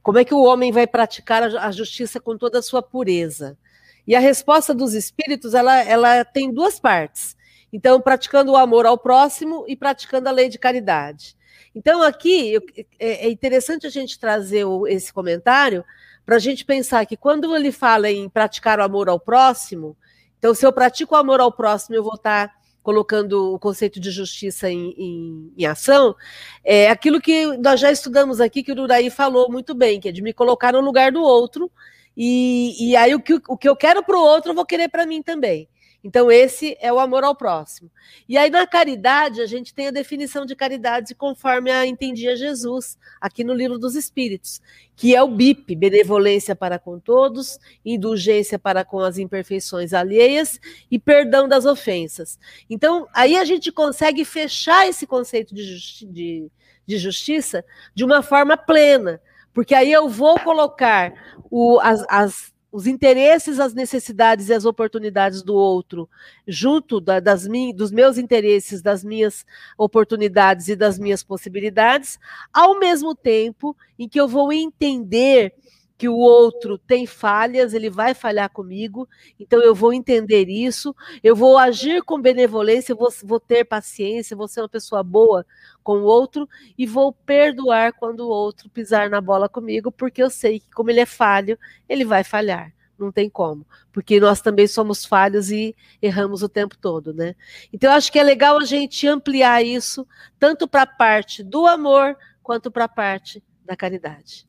[0.05, 3.59] Como é que o homem vai praticar a justiça com toda a sua pureza?
[4.07, 7.37] E a resposta dos espíritos ela, ela tem duas partes.
[7.73, 11.37] Então, praticando o amor ao próximo e praticando a lei de caridade.
[11.75, 12.57] Então, aqui
[12.99, 15.85] é, é interessante a gente trazer esse comentário
[16.25, 19.97] para a gente pensar que quando ele fala em praticar o amor ao próximo,
[20.43, 24.01] então, se eu pratico o amor ao próximo, eu vou estar tá colocando o conceito
[24.01, 26.17] de justiça em, em, em, ação,
[26.65, 30.13] é aquilo que nós já estudamos aqui, que o Uraí falou muito bem, que é
[30.13, 31.71] de me colocar no lugar do outro,
[32.17, 34.89] e, e aí o que, o que eu quero para o outro, eu vou querer
[34.89, 35.69] para mim também.
[36.05, 37.89] Então, esse é o amor ao próximo.
[38.29, 42.99] E aí, na caridade, a gente tem a definição de caridade conforme a entendia Jesus,
[43.21, 44.61] aqui no Livro dos Espíritos,
[44.97, 50.61] que é o BIP, benevolência para com todos, indulgência para com as imperfeições alheias
[50.91, 52.37] e perdão das ofensas.
[52.69, 56.51] Então, aí a gente consegue fechar esse conceito de, justi de,
[56.85, 57.65] de justiça
[57.95, 59.21] de uma forma plena,
[59.55, 61.13] porque aí eu vou colocar
[61.49, 66.09] o, as, as os interesses, as necessidades e as oportunidades do outro,
[66.49, 69.45] junto da, das min, dos meus interesses, das minhas
[69.77, 72.19] oportunidades e das minhas possibilidades,
[72.51, 75.55] ao mesmo tempo em que eu vou entender
[76.03, 79.09] que o outro tem falhas, ele vai falhar comigo,
[79.39, 80.93] então eu vou entender isso,
[81.23, 85.47] eu vou agir com benevolência, vou, vou ter paciência, vou ser uma pessoa boa
[85.81, 90.29] com o outro e vou perdoar quando o outro pisar na bola comigo, porque eu
[90.29, 91.57] sei que, como ele é falho,
[91.89, 96.77] ele vai falhar não tem como, porque nós também somos falhos e erramos o tempo
[96.77, 97.35] todo, né?
[97.73, 100.07] Então eu acho que é legal a gente ampliar isso
[100.37, 104.47] tanto para a parte do amor quanto para a parte da caridade.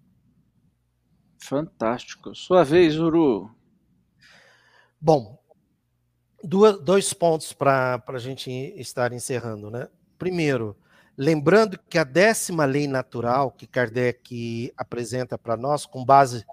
[1.44, 2.34] Fantástico.
[2.34, 3.52] Sua vez, Uru.
[5.00, 5.38] Bom,
[6.42, 9.90] duas, dois pontos para a gente estar encerrando, né?
[10.18, 10.78] Primeiro,
[11.18, 16.46] lembrando que a décima lei natural que Kardec apresenta para nós, com base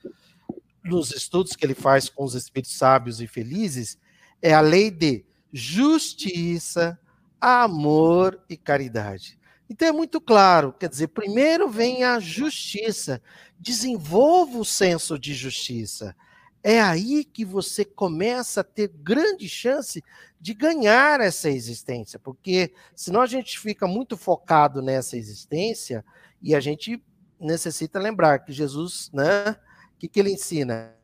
[0.84, 3.96] nos estudos que ele faz com os espíritos sábios e felizes,
[4.42, 6.98] é a lei de justiça,
[7.40, 9.39] amor e caridade.
[9.70, 13.22] Então é muito claro, quer dizer, primeiro vem a justiça,
[13.56, 16.16] desenvolva o senso de justiça.
[16.60, 20.02] É aí que você começa a ter grande chance
[20.40, 26.04] de ganhar essa existência, porque senão a gente fica muito focado nessa existência
[26.42, 27.00] e a gente
[27.38, 29.52] necessita lembrar que Jesus, né,
[29.94, 30.96] o que, que ele ensina?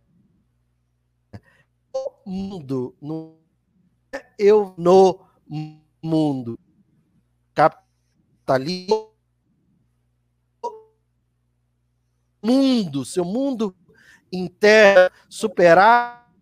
[1.94, 3.36] O mundo, não
[4.12, 5.24] é eu no
[6.02, 6.58] mundo.
[7.54, 7.85] Cap
[8.46, 8.86] Está ali.
[12.40, 13.74] Mundo, seu mundo
[14.32, 16.32] interno, superar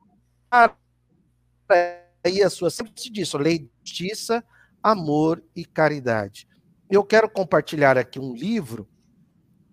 [2.22, 2.68] aí a sua.
[2.68, 4.44] Sempre se diz, lei de justiça,
[4.82, 6.46] amor e caridade.
[6.90, 8.86] Eu quero compartilhar aqui um livro.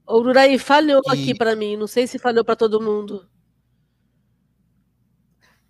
[0.07, 3.29] O Uraí falhou que, aqui para mim, não sei se falhou para todo mundo.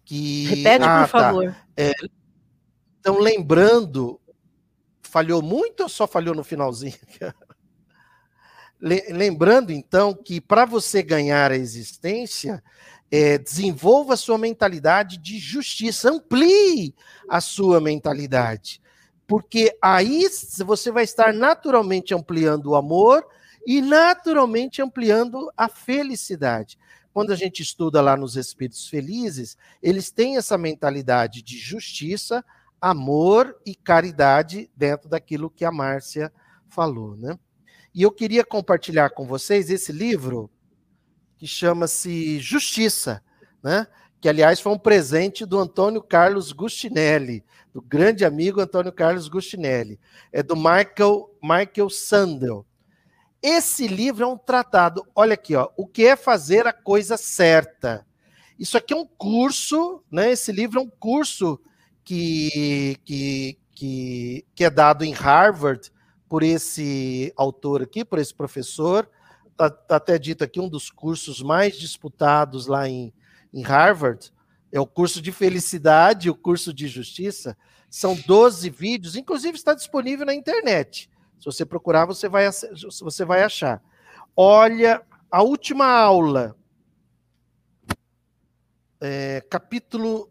[0.06, 1.24] Que, Repete, ah, por tá.
[1.24, 1.56] favor.
[1.76, 1.92] É,
[3.00, 4.20] então, lembrando
[5.12, 6.96] falhou muito ou só falhou no finalzinho?
[8.80, 12.64] Lembrando, então, que para você ganhar a existência,
[13.12, 16.96] é, desenvolva a sua mentalidade de justiça, amplie
[17.30, 18.82] a sua mentalidade.
[19.28, 20.26] Porque aí
[20.66, 23.28] você vai estar naturalmente ampliando o amor
[23.68, 26.80] e naturalmente ampliando a felicidade.
[27.14, 32.44] Quando a gente estuda lá nos Espíritos Felizes, eles têm essa mentalidade de justiça,
[32.82, 36.34] amor e caridade dentro daquilo que a Márcia
[36.68, 37.38] falou, né?
[37.94, 40.49] E eu queria compartilhar com vocês esse livro
[41.38, 43.24] que chama-se Justiça,
[43.62, 43.86] né?
[44.20, 47.44] Que aliás foi um presente do Antônio Carlos Gustinelli,
[47.74, 49.99] do grande amigo Antônio Carlos Gustinelli,
[50.32, 52.66] é do Michael Michael Sandel.
[53.41, 58.06] Esse livro é um tratado, olha aqui, ó, o que é fazer a coisa certa.
[58.58, 60.32] Isso aqui é um curso, né?
[60.32, 61.60] Esse livro é um curso
[62.12, 65.90] que, que, que, que é dado em Harvard
[66.28, 69.10] por esse autor aqui, por esse professor.
[69.52, 73.14] Está tá até dito aqui um dos cursos mais disputados lá em,
[73.54, 74.30] em Harvard.
[74.74, 77.58] É o curso de felicidade, o curso de justiça.
[77.90, 81.10] São 12 vídeos, inclusive está disponível na internet.
[81.40, 82.46] Se você procurar, você vai,
[83.00, 83.82] você vai achar.
[84.36, 85.02] Olha,
[85.32, 86.58] a última aula,
[89.00, 90.31] é, capítulo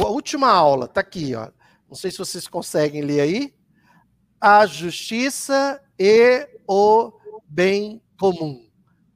[0.00, 1.50] a última aula, tá aqui, ó.
[1.88, 3.54] Não sei se vocês conseguem ler aí.
[4.40, 7.12] A justiça e o
[7.46, 8.66] bem comum,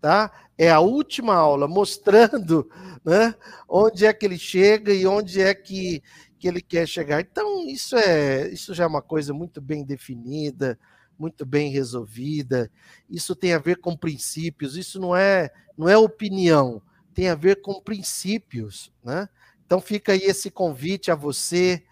[0.01, 0.31] tá?
[0.59, 2.69] É a última aula mostrando,
[3.05, 3.35] né,
[3.69, 6.03] onde é que ele chega e onde é que,
[6.39, 7.21] que ele quer chegar.
[7.21, 10.79] Então, isso é, isso já é uma coisa muito bem definida,
[11.19, 12.71] muito bem resolvida.
[13.09, 16.83] Isso tem a ver com princípios, isso não é, não é opinião,
[17.15, 19.29] tem a ver com princípios, né?
[19.67, 21.83] Então fica aí esse convite a você.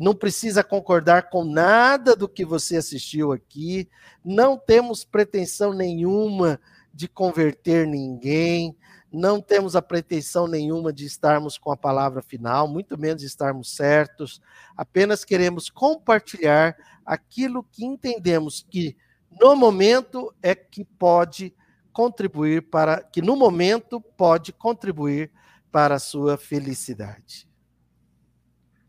[0.00, 3.88] Não precisa concordar com nada do que você assistiu aqui,
[4.24, 6.60] não temos pretensão nenhuma
[6.92, 8.76] de converter ninguém,
[9.12, 14.40] não temos a pretensão nenhuma de estarmos com a palavra final, muito menos estarmos certos,
[14.76, 18.96] apenas queremos compartilhar aquilo que entendemos que
[19.40, 21.54] no momento é que pode
[21.92, 25.30] contribuir para que no momento pode contribuir
[25.76, 27.46] para a sua felicidade.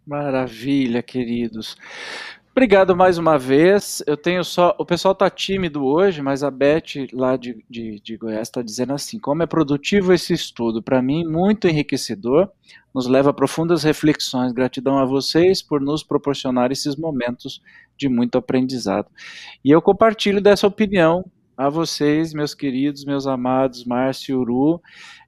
[0.05, 1.75] Maravilha, queridos.
[2.49, 4.01] Obrigado mais uma vez.
[4.07, 4.73] Eu tenho só.
[4.79, 8.93] O pessoal está tímido hoje, mas a Beth, lá de, de, de Goiás, está dizendo
[8.93, 10.81] assim: como é produtivo esse estudo?
[10.81, 12.49] Para mim, muito enriquecedor,
[12.95, 14.53] nos leva a profundas reflexões.
[14.53, 17.61] Gratidão a vocês por nos proporcionar esses momentos
[17.97, 19.09] de muito aprendizado.
[19.61, 24.81] E eu compartilho dessa opinião a vocês, meus queridos, meus amados, Márcio e Uru.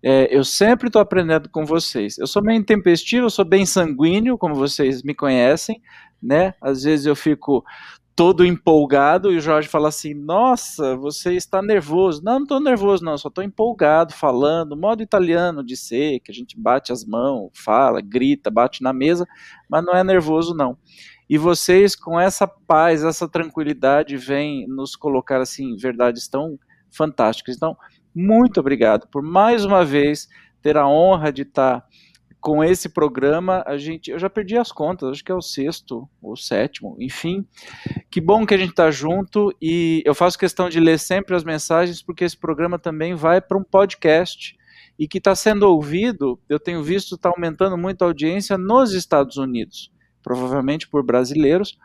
[0.03, 2.19] É, eu sempre estou aprendendo com vocês.
[2.19, 5.81] Eu sou meio intempestivo, eu sou bem sanguíneo, como vocês me conhecem,
[6.21, 6.53] né?
[6.61, 7.65] Às vezes eu fico
[8.15, 12.21] todo empolgado e o Jorge fala assim: Nossa, você está nervoso.
[12.23, 16.33] Não, não estou nervoso, não, só estou empolgado, falando, modo italiano de ser, que a
[16.33, 19.25] gente bate as mãos, fala, grita, bate na mesa,
[19.67, 20.77] mas não é nervoso, não.
[21.29, 26.57] E vocês, com essa paz, essa tranquilidade, vêm nos colocar assim, verdades tão
[26.89, 27.55] fantásticas.
[27.55, 27.77] Então,
[28.15, 30.27] muito obrigado por mais uma vez
[30.61, 31.85] ter a honra de estar
[32.41, 36.09] com esse programa, a gente, eu já perdi as contas, acho que é o sexto
[36.21, 37.45] ou sétimo, enfim.
[38.09, 41.43] Que bom que a gente está junto e eu faço questão de ler sempre as
[41.43, 44.57] mensagens porque esse programa também vai para um podcast
[44.97, 46.39] e que está sendo ouvido.
[46.47, 49.91] Eu tenho visto está aumentando muito a audiência nos Estados Unidos,
[50.23, 51.77] provavelmente por brasileiros,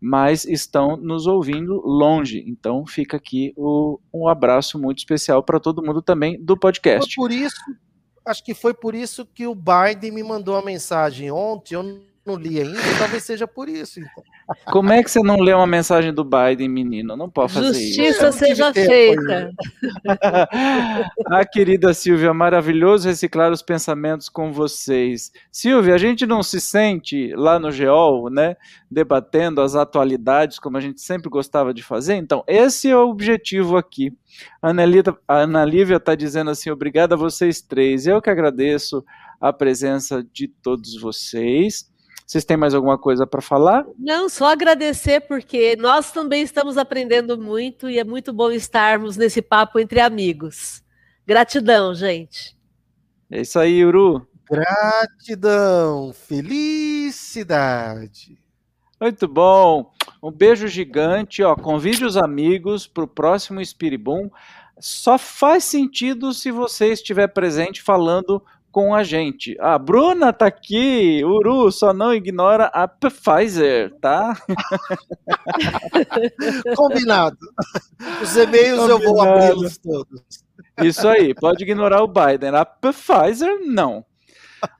[0.00, 2.44] mas estão nos ouvindo longe.
[2.46, 7.14] Então fica aqui o, um abraço muito especial para todo mundo também do podcast.
[7.14, 7.56] Por isso
[8.28, 11.74] acho que foi por isso que o Biden me mandou uma mensagem ontem.
[11.74, 14.00] Eu não li ainda, talvez seja por isso.
[14.00, 14.22] Então.
[14.70, 17.16] Como é que você não lê uma mensagem do Biden, menino?
[17.16, 18.20] Não pode fazer Justiça isso.
[18.20, 19.50] Justiça seja feita.
[21.26, 25.32] a querida Silvia, maravilhoso reciclar os pensamentos com vocês.
[25.50, 28.56] Silvia, a gente não se sente lá no GEOL, né,
[28.90, 32.16] debatendo as atualidades, como a gente sempre gostava de fazer?
[32.16, 34.12] Então, esse é o objetivo aqui.
[34.60, 38.06] A Ana Lívia está dizendo assim, obrigado a vocês três.
[38.06, 39.02] Eu que agradeço
[39.40, 41.88] a presença de todos vocês.
[42.28, 43.86] Vocês têm mais alguma coisa para falar?
[43.98, 49.40] Não, só agradecer, porque nós também estamos aprendendo muito e é muito bom estarmos nesse
[49.40, 50.84] papo entre amigos.
[51.26, 52.54] Gratidão, gente.
[53.30, 54.28] É isso aí, Uru.
[54.46, 57.18] Gratidão, felicidade.
[59.00, 59.90] Muito bom.
[60.22, 61.42] Um beijo gigante.
[61.42, 64.28] Ó, convide os amigos para o próximo Espiribum.
[64.78, 69.56] Só faz sentido se você estiver presente falando com a gente.
[69.60, 74.36] A ah, Bruna tá aqui, Uru, só não ignora a Pfizer, tá?
[76.76, 77.36] Combinado.
[78.22, 78.90] Os e-mails Combinado.
[78.90, 80.22] eu vou abri-los todos.
[80.82, 82.54] Isso aí, pode ignorar o Biden.
[82.54, 84.04] A Pfizer, não.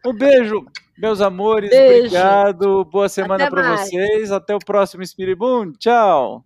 [0.05, 0.65] Um beijo,
[0.97, 1.71] meus amores.
[1.71, 2.07] Beijo.
[2.07, 2.85] Obrigado.
[2.85, 4.31] Boa semana para vocês.
[4.31, 5.73] Até o próximo Espiribum.
[5.73, 6.45] Tchau.